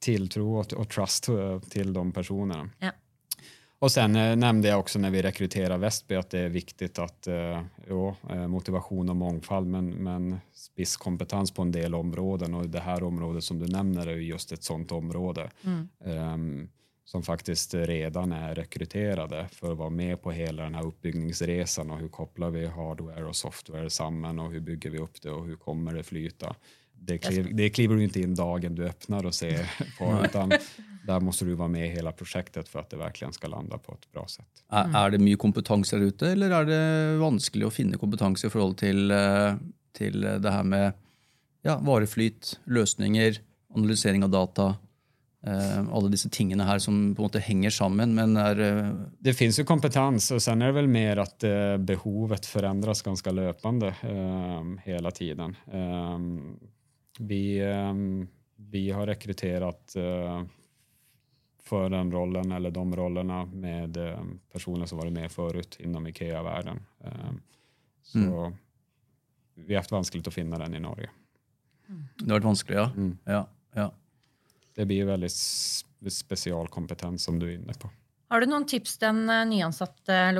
tilltro 0.00 0.58
och, 0.58 0.72
och 0.72 0.88
trust 0.88 1.28
uh, 1.28 1.60
till 1.60 1.92
de 1.92 2.12
personerna. 2.12 2.70
Ja. 2.78 2.90
Och 3.80 3.92
sen 3.92 4.16
eh, 4.16 4.36
nämnde 4.36 4.68
jag 4.68 4.80
också 4.80 4.98
när 4.98 5.10
vi 5.10 5.22
rekryterar 5.22 5.78
Västby 5.78 6.14
att 6.14 6.30
det 6.30 6.38
är 6.38 6.48
viktigt 6.48 6.98
att 6.98 7.26
eh, 7.26 7.62
jo, 7.88 8.16
eh, 8.30 8.48
motivation 8.48 9.08
och 9.08 9.16
mångfald 9.16 9.66
men, 9.66 9.90
men 9.90 10.40
spisskompetens 10.52 11.50
på 11.50 11.62
en 11.62 11.72
del 11.72 11.94
områden 11.94 12.54
och 12.54 12.68
det 12.68 12.80
här 12.80 13.02
området 13.02 13.44
som 13.44 13.58
du 13.58 13.66
nämner 13.66 14.06
är 14.06 14.16
just 14.16 14.52
ett 14.52 14.62
sådant 14.62 14.92
område 14.92 15.50
mm. 15.64 15.88
eh, 16.04 16.66
som 17.04 17.22
faktiskt 17.22 17.74
redan 17.74 18.32
är 18.32 18.54
rekryterade 18.54 19.48
för 19.52 19.72
att 19.72 19.78
vara 19.78 19.90
med 19.90 20.22
på 20.22 20.30
hela 20.30 20.62
den 20.62 20.74
här 20.74 20.86
uppbyggningsresan 20.86 21.90
och 21.90 21.98
hur 21.98 22.08
kopplar 22.08 22.50
vi 22.50 22.66
hardware 22.66 23.24
och 23.24 23.36
software 23.36 23.90
samman 23.90 24.38
och 24.38 24.52
hur 24.52 24.60
bygger 24.60 24.90
vi 24.90 24.98
upp 24.98 25.22
det 25.22 25.30
och 25.30 25.46
hur 25.46 25.56
kommer 25.56 25.94
det 25.94 26.02
flyta. 26.02 26.54
Det, 26.92 27.18
kliv, 27.18 27.56
det 27.56 27.70
kliver 27.70 27.96
du 27.96 28.04
inte 28.04 28.20
in 28.20 28.34
dagen 28.34 28.74
du 28.74 28.86
öppnar 28.86 29.26
och 29.26 29.34
ser 29.34 29.70
på 29.98 30.24
utan 30.24 30.52
där 31.10 31.20
måste 31.20 31.44
du 31.44 31.54
vara 31.54 31.68
med 31.68 31.86
i 31.86 31.90
hela 31.90 32.12
projektet 32.12 32.68
för 32.68 32.80
att 32.80 32.90
det 32.90 32.96
verkligen 32.96 33.32
ska 33.32 33.48
landa 33.48 33.78
på 33.78 33.92
ett 33.92 34.12
bra 34.12 34.26
sätt. 34.26 34.64
Er, 34.70 34.90
er 34.94 35.10
det 35.10 35.20
mye 35.22 35.38
kompetanse 35.40 35.98
der 35.98 36.10
ute, 36.10 36.32
eller 36.32 36.54
er 36.60 36.68
det 36.68 36.82
vanskelig 37.20 37.66
å 37.66 37.72
finne 37.74 37.98
kompetanse 37.98 38.46
i 38.46 38.52
forhold 38.52 38.78
til, 38.80 39.10
eh, 39.10 39.56
til 39.96 40.22
det 40.22 40.52
her 40.54 40.66
med 40.66 40.92
ja, 41.66 41.78
vareflyt, 41.82 42.58
løsninger, 42.70 43.42
analysering 43.74 44.24
av 44.24 44.30
data? 44.30 44.68
Eh, 45.46 45.80
alle 45.88 46.10
disse 46.12 46.28
tingene 46.28 46.66
her 46.68 46.78
som 46.78 47.14
på 47.14 47.22
en 47.22 47.28
måte 47.30 47.40
henger 47.40 47.72
sammen, 47.72 48.14
men 48.14 48.36
er 48.36 48.60
eh, 48.60 48.90
Det 49.18 49.34
finns 49.34 49.58
ju 49.58 49.64
kompetens 49.64 50.30
och 50.30 50.42
sen 50.42 50.62
är 50.62 50.66
det 50.66 50.72
väl 50.72 50.88
mer 50.88 51.16
att 51.16 51.44
eh, 51.44 51.76
behovet 51.76 52.46
förändras 52.46 53.02
ganska 53.02 53.30
löpande 53.30 53.94
eh, 54.02 54.64
hela 54.84 55.10
tiden. 55.10 55.56
Eh, 55.72 56.18
vi, 57.18 57.58
eh, 57.58 57.94
vi 58.56 58.90
har 58.90 59.06
rekryterat 59.06 59.96
för 61.62 61.90
den 61.90 62.12
rollen 62.12 62.52
eller 62.52 62.70
de 62.70 62.96
rollerna 62.96 63.44
med 63.44 63.96
eh, 63.96 64.24
personer 64.52 64.86
som 64.86 64.98
varit 64.98 65.12
med 65.12 65.32
förut 65.32 65.76
inom 65.80 66.06
IKEA-världen. 66.06 66.86
Eh, 67.04 67.10
så 68.02 68.18
Mm. 68.18 68.54
vi 69.54 69.74
har 69.74 69.80
haft 69.80 69.90
vanskligt 69.92 70.26
att 70.28 70.34
finna 70.34 70.58
den 70.58 70.74
i 70.74 70.80
Norge. 70.80 71.10
Det 72.16 72.24
har 72.30 72.38
vært 72.40 72.44
vanskelig, 72.44 72.76
ja. 72.78 72.90
Mm. 72.96 73.18
ja, 73.24 73.48
ja. 73.74 73.92
Det 74.74 74.86
blir 74.86 75.04
väldigt 75.04 75.32
specialkompetens 76.12 77.22
som 77.24 77.38
du 77.38 77.50
är 77.50 77.54
inne 77.54 77.72
på. 77.74 77.90
Har 78.28 78.40
du 78.40 78.46
noen 78.46 78.66
tips 78.66 78.98
til 78.98 79.08
en 79.08 79.24
eh, 79.30 79.44
nyansatt 79.50 80.08
eh, 80.08 80.32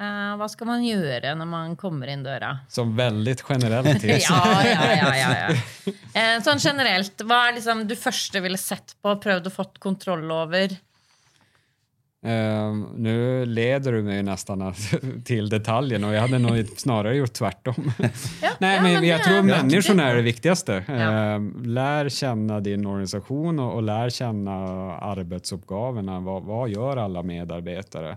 Eh, 0.00 0.32
hva 0.36 0.48
skal 0.52 0.68
man 0.68 0.82
gjøre 0.84 1.32
når 1.40 1.48
man 1.48 1.76
kommer 1.80 2.10
inn 2.12 2.24
døra? 2.26 2.58
Som 2.68 2.96
väldigt 2.96 3.44
generellt 3.48 4.00
tes. 4.04 4.26
Ja, 4.28 4.42
ja, 4.64 4.88
ja. 4.92 5.12
ja, 5.16 5.30
ja. 5.40 5.94
Eh, 6.12 6.34
sånn 6.44 6.60
generelt, 6.60 7.24
hva 7.24 7.46
er 7.48 7.56
liksom 7.56 7.86
du 7.88 7.96
første 7.96 8.42
ville 8.44 8.60
sett 8.60 8.96
på, 9.00 9.14
prøvd 9.22 9.48
å 9.48 9.54
fått 9.54 9.80
kontroll 9.80 10.28
over? 10.34 10.76
Eh, 12.26 12.74
nu 12.96 13.46
leder 13.46 13.92
du 13.92 14.02
mig 14.02 14.22
nästan 14.22 14.74
till 15.24 15.48
detaljen 15.48 16.04
och 16.04 16.14
jag 16.14 16.20
hade 16.20 16.38
nog 16.38 16.66
snarare 16.76 17.16
gjort 17.16 17.32
tvärtom. 17.32 17.92
Ja, 18.42 18.50
Nej, 18.58 18.76
ja, 18.76 18.82
men 18.82 19.00
det 19.02 19.06
jag 19.08 19.22
tror 19.22 19.36
är 19.36 19.42
människorna 19.42 20.10
är 20.10 20.14
det 20.14 20.22
viktigaste. 20.22 20.84
Ja. 20.88 20.94
Eh, 20.94 21.40
lär 21.64 22.08
känna 22.08 22.60
din 22.60 22.86
organisation 22.86 23.58
och, 23.58 23.74
och 23.74 23.82
lär 23.82 24.10
känna 24.10 24.52
arbetsuppgavorna. 24.96 26.20
Vad, 26.20 26.42
vad 26.42 26.68
gör 26.68 26.96
alla 26.96 27.22
medarbetare? 27.22 28.16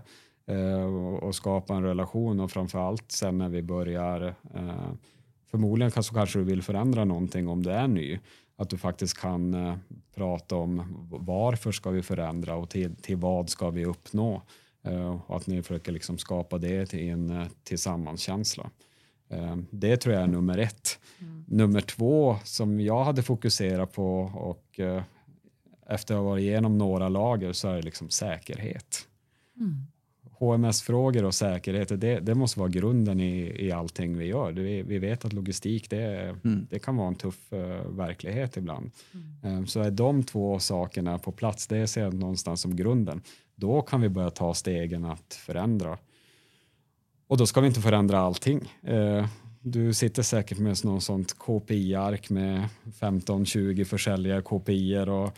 Eh, 0.50 0.84
och, 1.24 1.34
skapa 1.34 1.74
en 1.74 1.82
relation 1.82 2.40
och 2.40 2.50
framförallt 2.50 3.12
sen 3.12 3.38
när 3.38 3.48
vi 3.48 3.62
börjar 3.62 4.34
eh, 4.54 4.92
förmodligen 5.50 6.02
så 6.02 6.14
kanske 6.14 6.38
du 6.38 6.44
vill 6.44 6.62
förändra 6.62 7.04
någonting 7.04 7.48
om 7.48 7.62
du 7.62 7.70
är 7.70 7.88
ny. 7.88 8.18
Att 8.56 8.70
du 8.70 8.78
faktiskt 8.78 9.18
kan 9.18 9.54
eh, 9.54 9.76
prata 10.14 10.56
om 10.56 10.82
varför 11.10 11.72
ska 11.72 11.90
vi 11.90 12.02
förändra 12.02 12.54
och 12.54 12.70
till, 12.70 12.96
till 12.96 13.16
vad 13.16 13.50
ska 13.50 13.70
vi 13.70 13.84
uppnå. 13.84 14.42
Och 15.26 15.36
att 15.36 15.46
ni 15.46 15.62
försöker 15.62 15.92
liksom 15.92 16.18
skapa 16.18 16.58
det 16.58 16.86
till 16.86 17.08
en 17.08 17.46
tillsammanskänsla. 17.62 18.70
Det 19.70 19.96
tror 19.96 20.14
jag 20.14 20.22
är 20.22 20.26
nummer 20.26 20.58
ett. 20.58 20.98
Nummer 21.46 21.80
två 21.80 22.36
som 22.44 22.80
jag 22.80 23.04
hade 23.04 23.22
fokuserat 23.22 23.92
på 23.92 24.20
och 24.34 24.80
efter 25.86 26.14
att 26.14 26.20
ha 26.20 26.28
varit 26.28 26.42
igenom 26.42 26.78
några 26.78 27.08
lager 27.08 27.52
så 27.52 27.68
är 27.68 27.76
det 27.76 27.82
liksom 27.82 28.10
säkerhet. 28.10 29.08
HMS-frågor 30.40 31.24
och 31.24 31.34
säkerhet, 31.34 32.00
det, 32.00 32.20
det 32.20 32.34
måste 32.34 32.58
vara 32.60 32.68
grunden 32.68 33.20
i, 33.20 33.66
i 33.66 33.72
allting 33.72 34.18
vi 34.18 34.24
gör. 34.24 34.52
Vi, 34.52 34.82
vi 34.82 34.98
vet 34.98 35.24
att 35.24 35.32
logistik, 35.32 35.90
det, 35.90 36.36
det 36.70 36.78
kan 36.78 36.96
vara 36.96 37.08
en 37.08 37.14
tuff 37.14 37.52
eh, 37.52 37.86
verklighet 37.88 38.56
ibland. 38.56 38.90
Eh, 39.44 39.64
så 39.64 39.80
är 39.80 39.90
de 39.90 40.22
två 40.22 40.58
sakerna 40.58 41.18
på 41.18 41.32
plats, 41.32 41.66
det 41.66 41.86
ser 41.86 42.00
jag 42.00 42.14
någonstans 42.14 42.60
som 42.60 42.76
grunden. 42.76 43.22
Då 43.54 43.82
kan 43.82 44.00
vi 44.00 44.08
börja 44.08 44.30
ta 44.30 44.54
stegen 44.54 45.04
att 45.04 45.34
förändra. 45.34 45.98
Och 47.26 47.36
då 47.36 47.46
ska 47.46 47.60
vi 47.60 47.66
inte 47.66 47.80
förändra 47.80 48.18
allting. 48.18 48.72
Eh, 48.82 49.26
du 49.60 49.94
sitter 49.94 50.22
säkert 50.22 50.58
med 50.58 50.84
någon 50.84 51.00
sånt 51.00 51.38
KPI-ark 51.38 52.30
med 52.30 52.68
15-20 53.00 53.84
försäljare 53.84 54.42
KPI 54.42 54.98
och 54.98 55.36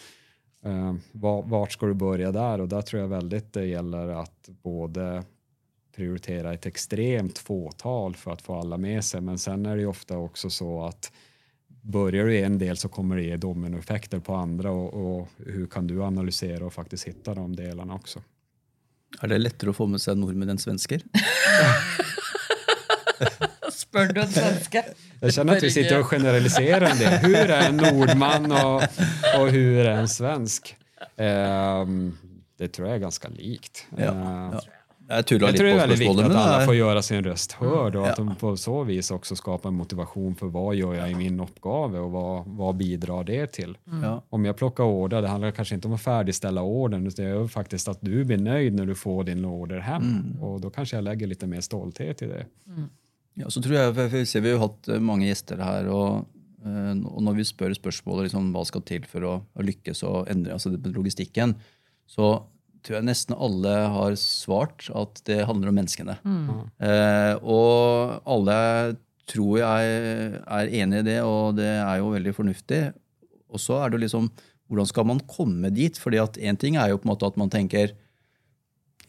eh, 0.65 0.95
va- 1.13 1.43
vart 1.47 1.73
ska 1.73 1.87
du 1.87 1.95
börja 1.95 2.33
där? 2.33 2.61
Och 2.61 2.69
där 2.69 2.83
tror 2.83 3.03
jag 3.03 3.09
väldigt 3.09 3.53
det 3.53 3.67
gäller 3.67 4.09
att 4.09 4.49
både 4.63 5.25
prioritera 5.97 6.55
ett 6.55 6.67
extremt 6.67 7.39
fåtal 7.39 8.17
för 8.17 8.31
att 8.31 8.43
få 8.43 8.55
alla 8.55 8.77
med 8.79 9.05
sig. 9.05 9.21
Men 9.21 9.39
sen 9.39 9.67
är 9.67 9.77
det 9.77 9.83
ju 9.83 9.89
ofta 9.89 10.17
också 10.19 10.51
så 10.51 10.85
att 10.85 11.13
börjar 11.83 12.27
du 12.27 12.35
i 12.35 12.43
en 12.43 12.59
del 12.59 12.77
så 12.77 12.89
kommer 12.89 13.17
det 13.17 13.23
ge 13.23 13.37
dominoeffekter 13.37 14.19
på 14.19 14.35
andra 14.35 14.71
och, 14.71 15.19
och 15.21 15.29
hur 15.37 15.67
kan 15.67 15.87
du 15.87 16.03
analysera 16.03 16.67
och 16.67 16.73
faktiskt 16.73 17.05
hitta 17.05 17.35
de 17.35 17.57
delarna 17.57 17.95
också? 17.95 18.23
Er 19.23 19.29
det 19.29 19.39
lettere 19.39 19.71
å 19.71 19.77
få 19.77 19.87
med 19.87 20.01
seg 20.01 20.17
nordmenn 20.17 20.55
enn 20.55 20.59
svensker? 20.59 21.03
Spør 23.73 24.13
du 24.13 24.21
en 24.21 24.29
svenske? 24.33 24.85
Jag 25.21 25.35
känner 25.35 25.57
att 25.57 25.63
vi 25.63 25.71
sitter 25.71 26.01
och 26.01 26.07
generaliserar 26.07 26.91
en 26.91 26.99
del. 26.99 27.13
Hur 27.13 27.37
är 27.37 27.69
en 27.69 27.77
nordman 27.77 28.53
och, 28.53 28.83
och 29.41 29.49
hur 29.51 29.87
är 29.87 29.91
en 29.99 30.09
svensk? 30.09 30.77
Ehm, 31.17 32.17
det 32.59 32.69
tror 32.69 32.89
jag 32.89 32.95
är 32.97 33.01
ganska 33.01 33.29
likt. 33.29 33.87
Ja, 33.97 34.05
Ehm, 34.05 34.51
ja. 34.53 34.61
Jag 35.09 35.27
tror 35.27 35.39
det 35.39 35.47
är 35.47 35.77
väldigt 35.77 35.99
viktigt 36.01 36.19
att 36.25 36.37
alla 36.37 36.59
det 36.59 36.65
får 36.67 36.75
göra 36.75 37.03
sin 37.03 37.25
röst 37.25 37.53
hörd 37.53 37.97
och 37.97 38.09
att 38.09 38.17
de 38.17 38.35
på 38.35 38.57
så 38.57 38.83
vis 38.83 39.11
också 39.11 39.37
skapar 39.37 39.69
en 39.69 39.75
motivation 39.75 40.35
för 40.35 40.47
vad 40.47 40.75
gör 40.75 40.95
jag 40.95 41.11
i 41.11 41.15
min 41.15 41.41
uppgave 41.41 41.99
och 41.99 42.11
vad, 42.11 42.43
vad 42.47 42.77
bidrar 42.77 43.25
det 43.25 43.47
till. 43.47 43.77
ja. 44.03 44.23
Om 44.31 44.45
jag 44.45 44.57
plockar 44.57 44.85
order, 44.85 45.23
det 45.23 45.29
handlar 45.29 45.51
kanske 45.51 45.75
inte 45.75 45.89
om 45.89 45.95
att 45.95 46.01
färdigställa 46.03 46.63
ordern 46.63 47.07
utan 47.07 47.25
det 47.25 47.31
är 47.31 47.47
faktiskt 47.49 47.89
att 47.89 47.99
du 48.01 48.25
blir 48.25 48.39
nöjd 48.39 48.75
när 48.75 48.87
du 48.87 48.95
får 48.95 49.25
din 49.25 49.45
order 49.45 49.79
hem 49.79 50.03
Mm. 50.03 50.43
och 50.43 50.61
då 50.61 50.71
kanske 50.71 50.97
jag 50.97 51.05
lägger 51.05 51.27
lite 51.27 51.47
mer 51.47 51.61
stolthet 51.61 52.23
i 52.23 52.27
det. 52.27 52.47
Ja, 53.41 53.49
så 53.49 53.63
tror 53.65 53.79
jeg, 53.79 53.93
for 53.97 54.17
jeg 54.19 54.29
ser 54.29 54.45
Vi 54.45 54.53
har 54.53 54.59
jo 54.59 54.65
hatt 54.67 54.89
eh, 54.93 55.03
mange 55.03 55.29
gjester 55.29 55.61
her, 55.63 55.89
og, 55.93 56.27
eh, 56.67 56.95
og 57.01 57.21
når 57.25 57.39
vi 57.39 57.49
spør 57.49 57.75
spørsmålet 57.77 58.29
liksom, 58.29 58.51
hva 58.55 58.65
skal 58.69 58.85
til 58.89 59.07
for 59.09 59.29
å, 59.29 59.37
å 59.43 59.67
lykkes 59.67 60.05
og 60.09 60.29
endre 60.33 60.57
altså 60.57 60.75
logistikken, 60.93 61.57
så 62.11 62.35
tror 62.83 62.99
jeg 62.99 63.07
nesten 63.07 63.39
alle 63.39 63.73
har 63.95 64.17
svart 64.19 64.89
at 64.99 65.23
det 65.29 65.45
handler 65.47 65.71
om 65.71 65.77
menneskene. 65.79 66.17
Eh, 66.83 67.35
og 67.41 68.19
alle 68.27 68.57
tror 69.31 69.61
jeg 69.61 69.93
er 70.43 70.73
enig 70.83 71.05
i 71.05 71.07
det, 71.07 71.21
og 71.25 71.55
det 71.61 71.71
er 71.79 72.01
jo 72.03 72.11
veldig 72.13 72.35
fornuftig. 72.37 72.81
Og 73.53 73.63
så 73.63 73.79
er 73.85 73.93
det 73.93 74.03
liksom 74.03 74.27
hvordan 74.73 74.89
skal 74.89 75.05
man 75.09 75.21
komme 75.29 75.71
dit? 75.75 75.99
Fordi 76.01 76.19
at 76.23 76.39
én 76.41 76.57
ting 76.59 76.79
er 76.81 76.91
jo 76.91 76.99
på 77.01 77.07
en 77.07 77.13
måte 77.13 77.29
at 77.29 77.37
man 77.41 77.53
tenker 77.53 77.93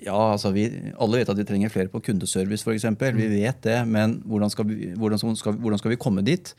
ja, 0.04 0.20
altså 0.34 0.52
vi, 0.56 0.68
Alle 1.00 1.22
vet 1.22 1.32
at 1.32 1.39
vi 1.39 1.46
trenger 1.48 1.72
flere 1.72 1.92
på 1.92 2.02
kundeservice, 2.04 2.66
f.eks. 2.66 2.88
Vi 3.16 3.30
vet 3.32 3.63
det, 3.63 3.80
men 3.88 4.20
hvordan 4.28 4.52
skal 4.52 4.68
vi, 4.68 4.92
hvordan 5.00 5.22
skal, 5.39 5.58
hvordan 5.63 5.80
skal 5.80 5.94
vi 5.94 6.00
komme 6.02 6.26
dit? 6.26 6.54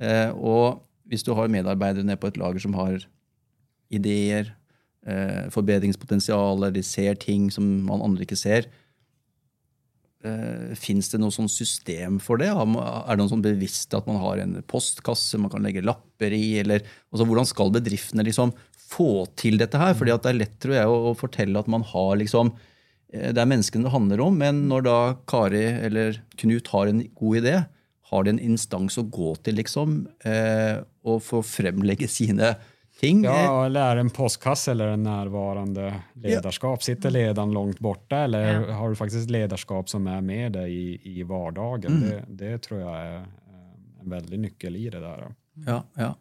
Eh, 0.00 0.28
og 0.36 0.82
hvis 1.08 1.24
du 1.26 1.32
har 1.36 1.50
medarbeidere 1.52 2.06
nede 2.06 2.20
på 2.20 2.30
et 2.30 2.38
lager 2.40 2.62
som 2.62 2.76
har 2.78 3.00
ideer, 3.90 4.52
eh, 5.06 5.48
forbedringspotensial, 5.50 6.68
de 6.72 6.84
ser 6.86 7.18
ting 7.20 7.50
som 7.52 7.66
man 7.88 8.04
andre 8.04 8.26
ikke 8.26 8.38
ser, 8.38 8.68
eh, 10.24 10.74
Fins 10.76 11.08
det 11.08 11.20
noe 11.20 11.32
sånn 11.32 11.48
system 11.48 12.20
for 12.20 12.36
det? 12.36 12.48
Er 12.52 13.16
det 13.16 13.18
noe 13.18 13.32
sånn 13.32 13.44
bevisst 13.44 13.94
at 13.96 14.06
man 14.06 14.20
har 14.20 14.38
en 14.38 14.62
postkasse 14.68 15.40
man 15.40 15.50
kan 15.50 15.64
legge 15.64 15.84
lapper 15.84 16.36
i? 16.36 16.60
Eller, 16.60 16.84
altså, 17.10 17.24
hvordan 17.24 17.48
skal 17.48 17.72
bedriftene 17.72 18.26
liksom 18.28 18.52
få 18.76 19.26
til 19.36 19.56
dette 19.56 19.78
her? 19.80 19.94
Fordi 19.94 20.12
at 20.12 20.22
det 20.22 20.34
er 20.34 20.42
lett 20.42 20.58
tror 20.60 20.76
jeg, 20.76 20.86
å, 20.86 21.10
å 21.10 21.16
fortelle 21.16 21.58
at 21.58 21.70
man 21.70 21.82
har 21.82 22.20
liksom 22.20 22.52
Det 23.10 23.38
er 23.42 23.48
menneskene 23.50 23.84
det 23.88 23.90
handler 23.94 24.20
om, 24.22 24.36
men 24.38 24.68
når 24.70 24.82
da 24.86 24.96
Kari 25.26 25.64
eller 25.88 26.20
Knut 26.38 26.68
har 26.70 26.86
en 26.86 27.00
god 27.18 27.40
idé, 27.40 27.54
har 28.10 28.24
de 28.26 28.30
en 28.30 28.38
instans 28.42 28.98
å 28.98 29.04
gå 29.10 29.32
til, 29.42 29.54
liksom, 29.58 30.06
eh, 30.26 30.78
og 31.06 31.18
få 31.22 31.40
fremlegge 31.46 32.06
sine 32.10 32.52
ting? 33.00 33.24
Eh, 33.24 33.30
Ja, 33.32 33.64
eller 33.66 33.96
det 33.96 34.00
en 34.06 34.10
postkasse 34.14 34.70
eller 34.72 34.94
en 34.94 35.02
närvarande 35.06 35.90
ledarskap? 36.14 36.82
Sitter 36.82 37.10
ledaren 37.10 37.50
långt 37.54 37.78
borta 37.80 38.24
eller 38.24 38.60
Ja. 38.68 38.72
har 38.78 38.88
du 38.90 38.96
faktiskt 38.96 39.30
ledarskap 39.30 39.88
som 39.88 40.06
är 40.06 40.20
med 40.20 40.52
dig 40.52 40.70
i, 40.72 41.18
i 41.20 41.22
vardagen? 41.22 42.00
Det, 42.00 42.24
det 42.28 42.58
tror 42.62 42.80
jag 42.80 42.96
är 42.96 43.16
eh, 43.16 44.02
en 44.02 44.10
väldig 44.10 44.38
nyckel 44.38 44.76
i 44.76 44.88
det 44.90 45.00
där. 45.00 45.34
Ja, 45.66 45.82
ja. 45.94 46.14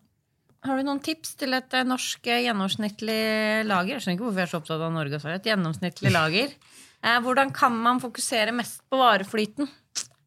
Har 0.62 0.78
du 0.78 0.84
noen 0.84 1.00
tips 1.00 1.36
til 1.40 1.54
et 1.56 1.74
eh, 1.74 1.86
norsk 1.88 2.28
eh, 2.28 2.42
gjennomsnittlig 2.44 3.66
lager? 3.66 3.94
Jeg 3.96 4.02
skjønner 4.04 4.18
ikke 4.18 4.26
hvorfor 4.28 4.42
jeg 4.42 4.48
er 4.50 4.52
så 4.52 4.60
opptatt 4.60 4.82
av 4.84 4.92
Norge. 4.92 5.20
Et 5.36 5.46
gjennomsnittlig 5.48 6.12
lager. 6.12 6.50
Eh, 7.04 7.20
hvordan 7.24 7.54
kan 7.56 7.78
man 7.78 8.02
fokusere 8.04 8.52
mest 8.52 8.82
på 8.90 9.00
vareflyten? 9.00 9.70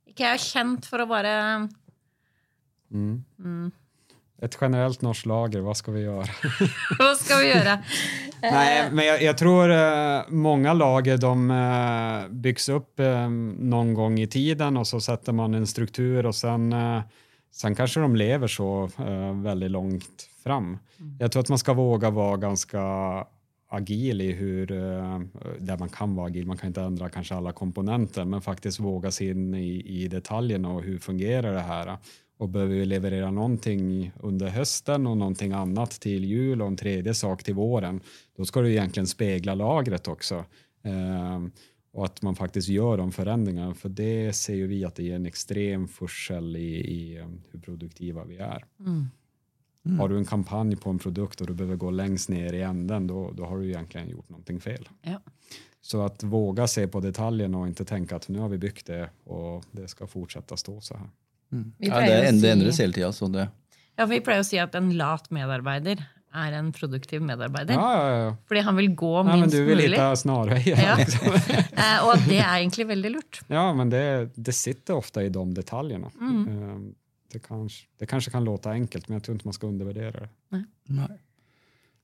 Ikke 0.09 0.25
jeg 0.25 0.39
er 0.39 0.45
kjent 0.45 0.89
for 0.89 1.05
å 1.05 1.09
bare 1.11 1.33
Ett 4.43 4.57
generellt 4.61 5.03
norskt 5.03 5.27
lager, 5.27 5.61
vad 5.61 5.77
ska 5.77 5.93
vi 5.93 6.01
göra? 6.03 6.27
Hva 6.99 7.13
skal 7.17 7.45
vi 7.45 7.53
gjøre? 7.53 7.77
Nej, 8.43 8.91
men 8.93 9.07
jag, 9.07 9.23
jag 9.23 9.39
tror 9.39 9.71
eh, 9.71 10.23
många 10.29 10.73
lager 10.73 11.17
de 11.17 11.51
eh, 11.51 12.29
byggs 12.31 12.69
upp 12.69 13.01
eh, 13.01 13.29
någon 13.59 13.95
gång 13.95 14.19
i 14.19 14.27
tiden 14.27 14.77
och 14.77 14.87
så 14.87 15.01
sätter 15.01 15.33
man 15.33 15.55
en 15.55 15.67
struktur 15.67 16.27
och 16.27 16.35
sen, 16.35 16.73
eh, 16.73 17.03
sen 17.55 17.75
kanske 17.75 18.01
de 18.01 18.17
lever 18.17 18.47
så 18.49 18.91
eh, 18.99 19.43
väldigt 19.43 19.71
långt 19.71 20.29
fram. 20.45 20.79
Jag 21.19 21.33
tror 21.33 21.41
att 21.41 21.49
man 21.49 21.59
ska 21.59 21.73
våga 21.73 22.11
vara 22.11 22.37
ganska 22.37 22.81
agil 23.73 24.21
i 24.21 24.33
hur, 24.33 24.73
eh, 24.73 25.21
där 25.59 25.79
man 25.79 25.89
kan 25.89 26.15
vara 26.15 26.27
agil, 26.27 26.47
man 26.47 26.57
kan 26.57 26.69
inte 26.69 26.83
ändra 26.83 27.09
kanske 27.09 27.35
alla 27.35 27.53
komponenter, 27.53 28.25
men 28.25 28.41
faktiskt 28.41 28.81
våga 28.81 29.11
sig 29.11 29.31
in 29.31 29.55
i, 29.55 29.83
i 29.87 30.09
detaljerna 30.09 30.69
och 30.73 30.83
hur 30.83 30.99
fungerar 30.99 31.53
det 31.53 31.61
här? 31.61 31.97
Och 32.39 32.49
behöver 32.49 32.75
vi 32.75 32.85
leverera 32.85 33.31
någonting 33.31 34.13
under 34.21 34.49
hösten 34.49 35.07
och 35.07 35.17
någonting 35.17 35.53
annat 35.53 35.91
till 35.91 36.25
jul 36.25 36.63
och 36.63 36.69
en 36.69 36.77
tredje 36.77 37.15
sak 37.15 37.43
till 37.43 37.55
våren, 37.55 38.01
då 38.37 38.45
ska 38.45 38.61
du 38.61 38.71
egentligen 38.71 39.07
spegla 39.07 39.55
lagret 39.55 40.09
också. 40.09 40.45
Ehm, 40.83 41.51
och 41.93 42.05
att 42.05 42.23
man 42.23 42.37
faktiskt 42.37 42.69
gör 42.69 42.97
de 42.97 43.13
förändringarna, 43.13 43.75
för 43.75 43.89
det 43.89 44.33
ser 44.33 44.55
ju 44.55 44.67
vi 44.67 44.85
att 44.85 44.95
det 44.95 45.03
ger 45.03 45.17
en 45.17 45.27
extrem 45.27 45.89
försel 45.89 46.57
i, 46.57 46.75
i 46.75 47.17
eh, 47.17 47.27
hur 47.51 47.61
produktiva 47.61 48.25
vi 48.25 48.37
är. 48.37 48.65
Mm. 48.81 49.07
Mm. 49.87 49.99
Har 49.99 50.09
du 50.09 50.17
en 50.17 50.25
kampanj 50.25 50.77
på 50.77 50.91
en 50.91 50.99
produkt 50.99 51.41
och 51.41 51.47
du 51.47 51.55
behöver 51.55 51.77
gå 51.77 51.91
längst 51.91 52.29
ner 52.29 52.53
i 52.53 52.63
änden, 52.63 53.07
då, 53.07 53.31
då 53.31 53.45
har 53.47 53.59
du 53.59 53.69
egentligen 53.69 54.09
gjort 54.09 54.29
någonting 54.29 54.61
fel. 54.61 54.89
Ja. 55.03 55.21
Så 55.81 56.05
att 56.05 56.23
våga 56.23 56.67
se 56.67 56.89
på 56.89 57.01
detaljerna 57.01 57.59
och 57.59 57.67
inte 57.67 57.85
tänka 57.85 58.17
att 58.17 58.29
nu 58.29 58.39
har 58.39 58.49
vi 58.49 58.59
byggt 58.59 58.87
det 58.87 59.11
och 59.25 59.65
det 59.71 59.89
ska 59.89 60.07
fortsätta 60.07 60.57
stå 60.57 60.81
så 60.81 60.95
här. 60.95 61.09
Mm. 61.53 61.73
Ja, 61.79 62.01
det, 62.01 62.29
endres 62.29 62.81
hele 62.81 62.93
tida. 62.93 63.13
Så 63.13 63.27
det, 63.27 63.49
Ja, 63.97 64.07
vi 64.09 64.23
pleier 64.25 64.41
å 64.41 64.47
si 64.47 64.57
at 64.63 64.75
en 64.79 64.93
lat 64.97 65.29
medarbeider 65.35 66.01
er 66.33 66.55
en 66.57 66.71
produktiv 66.73 67.21
medarbeider. 67.21 67.77
Ja, 67.77 67.91
ja, 67.93 68.21
ja. 68.23 68.31
Fordi 68.49 68.63
han 68.65 68.79
vil 68.79 68.95
gå 68.97 69.11
ja 69.19 69.23
men 69.27 69.41
minst 69.41 69.57
du 69.57 69.65
vill 69.65 69.77
mulig. 69.77 69.91
hitta 69.91 70.17
snarvägar. 70.17 70.83
Ja. 70.83 70.97
Liksom. 70.97 71.29
Eh, 71.83 72.05
og 72.05 72.13
at 72.15 72.27
det 72.29 72.39
er 72.39 72.61
egentlig 72.61 72.85
veldig 72.87 73.11
lurt. 73.11 73.41
ja, 73.51 73.63
men 73.75 73.91
det, 73.91 74.31
det 74.37 74.53
sitter 74.55 74.95
ofta 74.95 75.23
i 75.25 75.29
de 75.35 75.43
detaljerna. 75.55 76.13
Mm. 76.21 76.95
Det, 77.33 77.41
kanske, 77.41 77.87
det 77.99 78.07
kanske 78.07 78.31
kan 78.31 78.45
låta 78.45 78.71
enkelt, 78.71 79.09
men 79.09 79.17
jag 79.17 79.25
tror 79.25 79.35
inte 79.35 79.47
man 79.47 79.55
ska 79.57 79.67
undervärdera 79.67 80.21
det. 80.21 80.65
nei. 80.93 81.13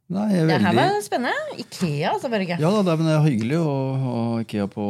Nei, 0.08 0.24
jeg 0.32 0.40
er 0.40 0.46
Det 0.48 0.54
her 0.64 0.72
veldig 0.72 0.92
var 0.94 1.02
spennende. 1.04 1.56
Ikea, 1.60 2.10
altså, 2.14 2.28
Børge. 2.32 2.56
Ja 2.56 2.68
da, 2.72 2.78
det 2.80 2.92
er, 2.94 2.96
men 2.96 3.08
det 3.10 3.16
er 3.18 3.24
hyggelig 3.26 3.58
å 3.60 3.72
ha 4.00 4.20
Ikea 4.40 4.68
på, 4.72 4.86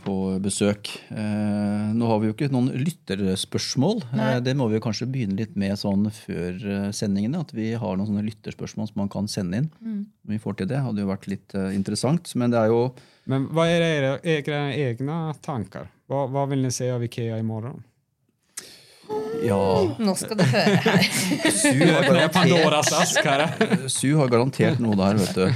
på 0.00 0.14
besøk. 0.40 0.88
Eh, 1.12 1.90
nå 1.92 2.08
har 2.08 2.22
vi 2.22 2.30
jo 2.30 2.36
ikke 2.36 2.48
noen 2.54 2.70
lytterspørsmål. 2.80 4.00
Nei. 4.16 4.30
Eh, 4.30 4.40
det 4.46 4.54
må 4.56 4.70
vi 4.72 4.78
jo 4.78 4.84
kanskje 4.86 5.10
begynne 5.12 5.36
litt 5.42 5.58
med 5.60 5.76
sånn 5.76 6.08
før 6.16 6.56
eh, 6.56 6.88
sendingene. 6.96 7.44
At 7.44 7.52
vi 7.52 7.74
har 7.76 8.00
noen 8.00 8.08
sånne 8.08 8.24
lytterspørsmål 8.30 8.88
som 8.88 9.02
man 9.02 9.12
kan 9.12 9.28
sende 9.28 9.60
inn. 9.60 9.68
Mm. 9.84 10.00
Om 10.08 10.36
vi 10.38 10.40
får 10.40 10.62
til 10.62 10.72
det, 10.72 10.80
hadde 10.88 11.04
jo 11.04 11.12
vært 11.12 11.28
litt 11.28 11.52
eh, 11.58 11.68
interessant. 11.76 12.32
Men 12.40 12.56
det 12.56 12.64
er 12.64 12.72
jo 12.72 12.82
Men 13.28 13.50
vad 13.52 13.68
är 13.68 13.80
era, 13.82 14.18
era 14.24 14.74
egna 14.74 15.34
tankar? 15.34 15.92
Vad, 16.08 16.30
vad 16.30 16.48
vill 16.48 16.62
ni 16.62 16.70
se 16.72 16.90
av 16.90 17.04
Ikea 17.04 17.38
imorgon? 17.38 17.84
Ja, 19.42 19.58
Nå 19.98 20.12
skal 20.14 20.38
du 20.38 20.44
høre 20.46 20.76
her. 20.84 21.02
Su 21.50 21.68
har 21.82 22.04
garantert, 22.06 22.32
Pandoras 22.36 22.92
ask 22.94 23.24
här. 23.26 23.42
Su 23.90 24.12
har 24.20 24.28
garantert 24.30 24.78
noe 24.82 24.94
der, 25.00 25.18
vet 25.18 25.34
du. 25.34 25.48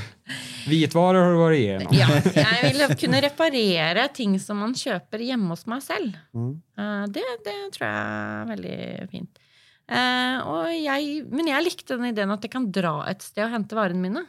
Vitvaror 0.67 1.21
har 1.23 1.31
du 1.31 1.39
varit 1.39 1.61
igenom. 1.63 1.93
Ja, 1.95 2.09
jeg 2.35 2.73
vil 2.75 2.97
kunne 2.99 3.21
reparere 3.23 4.09
ting 4.17 4.35
som 4.43 4.59
man 4.59 4.75
kjøper 4.75 5.23
hjemme 5.23 5.55
hos 5.55 5.63
meg 5.71 5.85
selv. 5.87 6.17
Mm. 6.35 6.55
Eh, 6.79 7.05
Det, 7.15 7.23
det 7.47 7.55
tror 7.77 7.87
jeg 7.87 8.01
er 8.01 8.49
veldig 8.51 8.79
fint. 9.13 9.39
Eh, 9.87 10.39
og 10.51 10.73
jeg, 10.75 11.21
men 11.31 11.47
jeg 11.53 11.63
likte 11.69 11.95
den 11.95 12.09
ideen 12.11 12.35
at 12.35 12.43
jeg 12.43 12.51
kan 12.57 12.67
dra 12.75 12.97
et 13.07 13.23
sted 13.23 13.45
og 13.47 13.55
hente 13.55 13.79
varene 13.79 14.03
mine. 14.03 14.25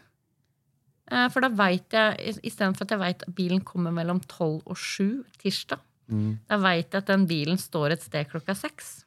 Eh, 1.09 1.25
for 1.33 1.41
da 1.41 1.49
veit 1.49 1.97
jeg, 1.97 2.37
istedenfor 2.45 2.85
at 2.85 2.93
jeg 2.93 3.01
veit 3.01 3.25
at 3.25 3.33
bilen 3.41 3.65
kommer 3.65 3.95
mellom 3.95 4.21
tolv 4.29 4.61
og 4.69 4.77
sju 4.77 5.23
tirsdag, 5.41 5.81
Mm. 6.07 6.37
da 6.47 6.55
veit 6.63 6.93
jeg 6.93 7.01
at 7.01 7.09
den 7.09 7.25
bilen 7.27 7.57
står 7.59 7.91
et 7.97 8.03
sted 8.05 8.29
klokka 8.31 8.53
seks. 8.55 9.01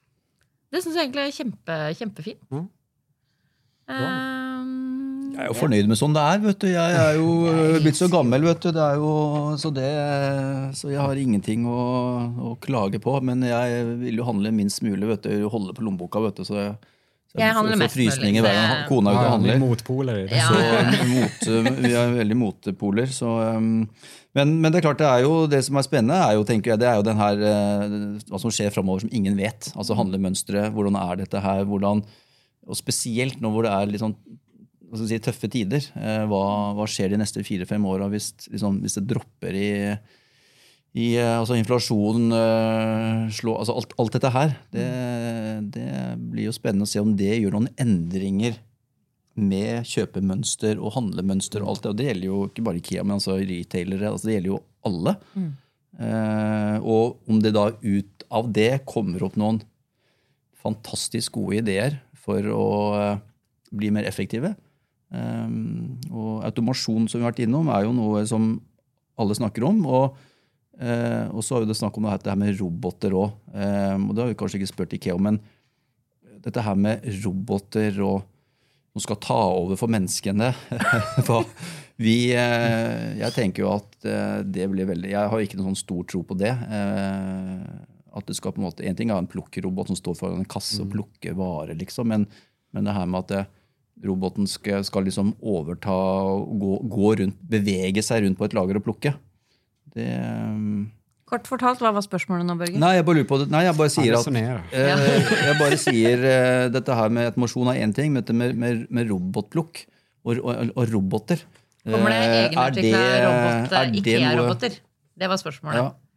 Det 0.71 0.83
syns 0.85 0.95
jeg 0.99 1.09
egentlig 1.09 1.25
er 1.27 1.35
kjempe, 1.35 1.79
kjempefint. 1.99 2.43
Ja. 2.51 2.61
Eh, 3.91 4.69
Jeg 5.31 5.47
er 5.47 5.49
jo 5.49 5.57
fornøyd 5.57 5.89
med 5.89 5.99
sånn 5.99 6.13
det 6.15 6.23
er. 6.23 6.39
vet 6.45 6.59
du. 6.63 6.67
Jeg 6.71 6.97
er 7.01 7.15
jo 7.17 7.29
øh, 7.51 7.79
blitt 7.83 7.99
så 7.99 8.09
gammel, 8.13 8.45
vet 8.47 8.61
du. 8.63 8.71
Det 8.77 8.83
er 8.85 8.97
jo, 9.01 9.11
så, 9.59 9.71
det, 9.75 9.89
så 10.79 10.91
jeg 10.93 11.01
har 11.01 11.17
ingenting 11.19 11.65
å, 11.71 11.81
å 12.51 12.55
klage 12.63 13.01
på. 13.03 13.17
Men 13.25 13.43
jeg 13.47 13.85
vil 14.03 14.21
jo 14.21 14.27
handle 14.29 14.53
minst 14.55 14.83
mulig. 14.87 15.09
vet 15.15 15.27
du. 15.27 15.49
Holde 15.51 15.75
på 15.75 15.83
lommeboka. 15.87 16.23
vet 16.27 16.39
du. 16.43 16.45
Så 16.47 16.59
jeg, 16.61 16.75
Jeg 17.39 17.55
handler 17.55 17.77
mest 17.79 17.95
mulig, 17.97 18.11
frysninger 18.11 18.43
hver 18.43 18.57
gang 18.57 18.71
det- 18.75 18.89
kona 18.89 19.11
er 19.11 19.15
ute 19.15 19.21
og 19.21 19.25
Ja, 19.25 19.35
handler. 19.37 19.59
motpoler. 19.63 20.17
Ja. 20.31 20.49
Så 20.51 21.05
mot, 21.07 21.79
vi 21.85 21.93
er 21.95 22.15
veldig 22.17 22.37
motpoler. 22.37 23.07
Så, 23.07 23.29
um, 23.57 23.89
men, 24.35 24.61
men 24.61 24.73
det 24.73 24.81
er 24.81 24.87
klart 24.89 24.99
det 24.99 25.07
er 25.07 25.23
jo 25.23 25.47
det 25.47 25.65
som 25.65 25.77
er 25.77 25.87
spennende, 25.87 26.19
er 26.19 26.35
jo, 26.35 26.45
tenker 26.45 26.73
jeg, 26.73 26.81
det 26.83 26.89
er 26.91 26.97
jo 26.99 27.07
den 27.07 27.17
her, 27.17 27.35
eh, 27.39 27.95
hva 28.31 28.41
som 28.43 28.51
skjer 28.51 28.73
framover 28.75 29.01
som 29.05 29.11
ingen 29.13 29.37
vet. 29.39 29.71
Altså 29.77 29.95
handlemønstre. 29.95 30.71
Hvordan 30.75 30.99
er 30.99 31.17
dette 31.23 31.41
her? 31.41 31.65
hvordan, 31.65 32.03
Og 32.69 32.77
spesielt 32.77 33.41
nå 33.41 33.51
hvor 33.51 33.63
det 33.65 33.73
er 33.73 33.87
litt 33.91 34.01
sånn 34.03 34.15
hva 34.91 34.99
skal 34.99 35.07
jeg 35.07 35.21
si, 35.23 35.31
tøffe 35.31 35.49
tider. 35.51 35.85
Eh, 35.97 36.25
hva, 36.27 36.75
hva 36.75 36.85
skjer 36.91 37.11
de 37.11 37.17
neste 37.23 37.43
fire-fem 37.47 37.85
åra 37.87 38.09
hvis, 38.11 38.33
liksom, 38.51 38.81
hvis 38.83 38.95
det 38.99 39.07
dropper 39.07 39.55
i, 39.55 39.99
i 40.99 41.13
eh, 41.21 41.37
altså 41.39 41.55
inflasjon 41.59 42.33
eh, 42.35 43.29
slå, 43.37 43.55
altså 43.61 43.77
alt, 43.79 43.95
alt 44.03 44.17
dette 44.17 44.33
her. 44.35 44.57
Det, 44.75 44.89
det 45.77 45.93
blir 46.33 46.49
jo 46.49 46.57
spennende 46.57 46.89
å 46.89 46.91
se 46.91 47.03
om 47.03 47.13
det 47.19 47.37
gjør 47.37 47.59
noen 47.59 47.71
endringer 47.79 48.59
med 49.41 49.87
kjøpemønster 49.89 50.81
og 50.81 50.95
handlemønster 50.97 51.63
og 51.63 51.73
alt 51.73 51.85
det. 51.85 51.93
Og 51.93 51.99
det 52.01 52.09
gjelder 52.09 52.29
jo 52.29 52.39
ikke 52.49 52.65
bare 52.67 52.81
Ikea, 52.83 53.05
men 53.07 53.19
altså 53.19 53.39
retailere. 53.39 54.11
Altså 54.11 54.31
det 54.31 54.37
gjelder 54.37 54.53
jo 54.53 54.63
alle. 54.89 55.17
Eh, 56.01 56.77
og 56.81 57.31
om 57.31 57.43
det 57.43 57.55
da 57.57 57.69
ut 57.71 58.27
av 58.31 58.51
det 58.55 58.73
kommer 58.89 59.23
opp 59.27 59.37
noen 59.41 59.61
fantastisk 60.61 61.39
gode 61.39 61.61
ideer 61.63 61.99
for 62.21 62.47
å 62.55 62.67
eh, 62.99 63.23
bli 63.71 63.93
mer 63.95 64.09
effektive. 64.09 64.55
Eh, 65.15 65.55
og 66.11 66.43
automasjon, 66.49 67.09
som 67.09 67.21
vi 67.21 67.27
har 67.27 67.33
vært 67.33 67.45
innom, 67.47 67.71
er 67.73 67.87
jo 67.87 67.95
noe 67.97 68.25
som 68.29 68.53
alle 69.21 69.37
snakker 69.37 69.67
om. 69.69 69.85
Og, 69.87 70.27
eh, 70.81 71.27
og 71.31 71.45
så 71.45 71.57
har 71.57 71.69
det 71.69 71.79
snakk 71.79 71.97
om 71.99 72.09
det 72.09 72.33
her 72.33 72.41
med 72.41 72.59
roboter 72.61 73.15
òg. 73.17 73.37
Eh, 73.55 73.97
og 73.97 74.13
det 74.15 74.25
har 74.25 74.33
vi 74.33 74.39
kanskje 74.41 74.61
ikke 74.61 74.73
spurt 74.73 74.97
Ikea 74.97 75.17
om, 75.17 75.29
men 75.29 75.41
dette 76.41 76.65
her 76.65 76.79
med 76.79 77.05
roboter 77.23 78.01
og 78.05 78.23
som 78.93 79.05
skal 79.05 79.21
ta 79.23 79.39
over 79.55 79.79
for 79.79 79.91
menneskene 79.93 80.49
vi, 82.01 82.33
eh, 82.35 83.19
Jeg 83.21 83.35
tenker 83.37 83.63
jo 83.63 83.71
at 83.77 84.09
eh, 84.09 84.41
det 84.43 84.67
blir 84.73 84.89
veldig 84.89 85.13
Jeg 85.13 85.31
har 85.31 85.45
ikke 85.45 85.61
noen 85.61 85.71
sånn 85.71 85.85
stor 85.85 86.09
tro 86.11 86.25
på 86.27 86.35
det. 86.41 86.51
Eh, 86.51 87.63
at 88.11 88.27
det 88.27 88.35
skal 88.35 88.55
på 88.57 88.63
en 88.63 88.67
måte, 88.67 88.83
En 88.83 88.99
ting 88.99 89.13
er 89.13 89.21
en 89.21 89.31
plukkrobot 89.31 89.93
som 89.93 89.99
står 89.99 90.19
foran 90.19 90.43
en 90.43 90.53
kasse 90.57 90.81
og 90.83 90.91
plukker 90.91 91.37
varer, 91.39 91.77
liksom, 91.79 92.11
men, 92.11 92.27
men 92.75 92.89
det 92.89 92.97
her 92.97 93.07
med 93.07 93.23
at 93.23 93.31
det, 93.31 93.45
roboten 94.03 94.49
skal, 94.49 94.83
skal 94.87 95.05
liksom 95.07 95.35
overta 95.45 95.95
gå, 96.61 96.77
gå 96.89 97.11
rundt, 97.21 97.41
bevege 97.45 98.03
seg 98.03 98.25
rundt 98.25 98.39
på 98.41 98.47
et 98.49 98.57
lager 98.57 98.81
og 98.81 98.87
plukke 98.87 99.13
det, 99.95 100.07
eh, 100.07 100.89
Kort 101.31 101.47
fortalt, 101.47 101.79
hva 101.79 101.93
var 101.95 102.03
spørsmålet 102.03 102.43
nå, 102.49 102.57
Børge? 102.59 102.79
Nei, 102.83 102.97
jeg 102.97 103.05
bare 103.07 103.21
lurer 103.21 103.27
på 103.31 103.37
det. 103.39 103.45
Nei, 103.53 103.61
jeg 103.63 103.77
bare 103.79 103.93
sier 103.95 104.17
at. 104.19 104.27
Eh, 104.35 104.89
jeg 105.47 105.59
bare 105.61 105.77
sier 105.79 106.25
eh, 106.27 106.65
dette 106.75 106.97
her 106.99 107.13
med 107.15 107.29
automasjon 107.31 107.71
er 107.71 107.79
én 107.85 107.93
ting, 107.95 108.11
men 108.11 108.25
dette 108.25 108.35
med, 108.35 108.57
med, 108.59 108.81
med 108.91 109.07
robotplukk 109.13 109.85
og, 110.27 110.41
og, 110.43 110.73
og 110.75 110.91
roboter 110.91 111.45
Kommer 111.87 112.11
det 112.13 112.19
eh, 112.19 112.33
egenutvikla 112.51 112.99
det- 113.07 113.21
robot, 113.29 113.77
er 113.79 113.95
Ikea-roboter? 114.03 114.75
Det 115.21 115.29
var 115.31 115.39
spørsmålet. 115.41 115.79
Ja. 115.79 116.10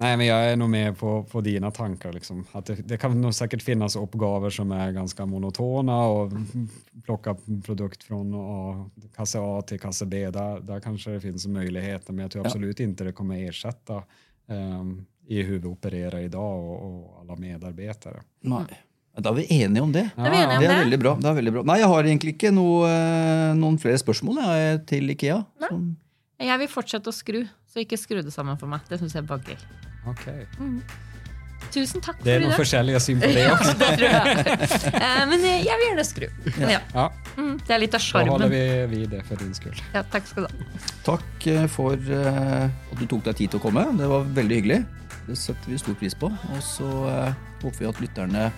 Nej, 0.00 0.16
men 0.16 0.26
jag 0.26 0.44
är 0.44 0.56
nog 0.56 0.70
med 0.70 0.98
på, 0.98 1.22
på 1.24 1.40
dina 1.40 1.70
tankar. 1.70 2.12
Liksom. 2.12 2.44
Att 2.52 2.66
det, 2.66 2.74
det 2.74 2.96
kan 2.96 3.20
nog 3.20 3.34
säkert 3.34 3.62
finnas 3.62 3.96
uppgaver 3.96 4.50
som 4.50 4.72
är 4.72 4.92
ganska 4.92 5.26
monotona 5.26 6.04
och 6.06 6.32
plocka 7.04 7.36
produkt 7.64 8.02
från 8.04 8.34
A, 8.36 8.90
kasse 9.16 9.38
A 9.40 9.62
till 9.62 9.80
kasse 9.80 10.06
B. 10.06 10.30
Där, 10.30 10.60
där 10.60 10.80
kanske 10.80 11.10
det 11.10 11.20
finns 11.20 11.46
möjligheter, 11.46 12.12
men 12.12 12.22
jag 12.22 12.30
tror 12.30 12.44
Ja. 12.44 12.48
absolut 12.48 12.80
inte 12.80 13.04
det 13.04 13.12
kommer 13.12 13.48
ersätta 13.48 14.02
ehm, 14.48 15.04
i 15.26 15.42
hur 15.42 15.58
vi 15.58 15.66
opererar 15.68 16.18
idag 16.18 16.58
och, 16.64 16.82
och 16.94 17.20
alla 17.20 17.36
medarbetare. 17.36 18.20
Nei. 18.42 18.64
Da 19.18 19.30
er 19.30 19.34
vi 19.34 19.62
enige 19.62 19.82
om 19.82 19.92
det. 19.92 20.10
Om 20.16 20.24
Det 20.24 20.30
er 20.30 20.60
det? 20.60 20.68
veldig 20.68 20.98
bra. 20.98 21.16
det 21.20 21.26
er 21.28 21.34
veldig 21.34 21.52
bra. 21.52 21.62
Nei, 21.66 21.78
jeg 21.80 21.88
har 21.90 22.04
egentlig 22.04 22.34
ikke 22.36 22.52
noe, 22.54 22.86
eh, 22.86 23.54
noen 23.58 23.78
flere 23.82 23.98
spørsmål 23.98 24.38
jeg, 24.44 24.84
til 24.86 25.10
Ikea. 25.10 25.40
Som, 25.68 25.96
Jeg 26.38 26.58
vil 26.60 26.68
fortsette 26.70 27.10
å 27.10 27.12
skru, 27.12 27.40
så 27.78 27.84
ikke 27.86 27.98
skru 28.02 28.18
det 28.22 28.32
sammen 28.34 28.58
for 28.58 28.66
meg. 28.74 28.80
Det 28.90 28.98
syns 29.00 29.14
jeg 29.14 29.22
er 29.22 29.30
bagger. 29.30 29.62
Okej. 30.10 30.46
Tusen 31.74 32.00
takk 32.00 32.16
Det 32.24 32.32
är 32.32 32.38
for 32.40 32.42
nog 32.42 32.50
det. 32.50 32.56
försäljare 32.56 33.00
syn 33.00 33.20
på 33.20 33.26
det 33.26 33.52
också. 33.52 33.72
det 33.78 33.96
tror 33.98 34.08
jeg. 34.08 34.38
Eh, 34.94 35.26
Men 35.28 35.40
eh, 35.44 35.64
jeg 35.66 35.74
vil 35.80 35.86
gjerne 35.88 36.04
skru. 36.04 36.26
Ja. 36.60 36.80
Ja, 36.94 37.08
Mm, 37.38 37.58
det 37.66 37.70
er 37.74 37.78
litt 37.78 37.94
av 37.94 38.00
då 38.00 38.18
håller 38.18 38.48
sjarmen. 38.48 38.50
vi 38.50 38.86
vid 38.96 39.10
det 39.10 39.22
för 39.22 39.36
din 39.36 39.54
skull. 39.54 39.76
Ja, 39.94 40.02
takk 40.02 40.26
skal 40.26 40.42
du 40.42 40.48
ha. 40.48 40.78
takk 41.06 41.46
eh, 41.46 41.66
for 41.70 41.92
eh, 41.94 42.64
at 42.92 42.98
du 42.98 43.06
tok 43.06 43.22
deg 43.24 43.36
tid 43.36 43.50
til 43.52 43.60
å 43.60 43.62
komme. 43.62 43.84
Det 43.98 44.08
var 44.10 44.24
veldig 44.24 44.56
hyggelig. 44.58 44.80
Det 45.28 45.36
setter 45.38 45.70
vi 45.70 45.78
stor 45.78 45.94
pris 45.94 46.14
på. 46.14 46.26
Og 46.32 46.62
så 46.62 46.88
håper 47.62 47.78
vi 47.78 47.86
at 47.86 48.00
lytterne 48.00 48.48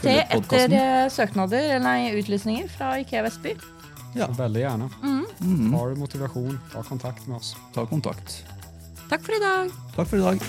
Se 0.00 0.08
følger 0.08 0.22
etter 0.22 0.40
podkasten. 0.40 0.72
eh, 0.72 1.08
søknader, 1.10 1.78
nei, 1.82 1.98
utlysninger 2.18 2.68
fra 2.68 2.96
Ikea 3.02 3.22
Vestby. 3.28 3.54
Ja. 4.14 4.26
Väldigt 4.26 4.60
gärna. 4.60 4.90
Mm, 5.40 5.74
Har 5.74 5.88
du 5.90 5.96
motivation, 5.96 6.58
ta 6.72 6.82
kontakt 6.82 7.26
med 7.26 7.36
oss. 7.36 7.56
ta 7.74 7.86
kontakt. 7.86 8.44
Takk 9.10 9.22
for 9.26 9.36
i 9.36 9.40
dag. 9.40 9.70
Takk 9.96 10.08
for 10.08 10.16
i 10.16 10.20
dag. 10.20 10.40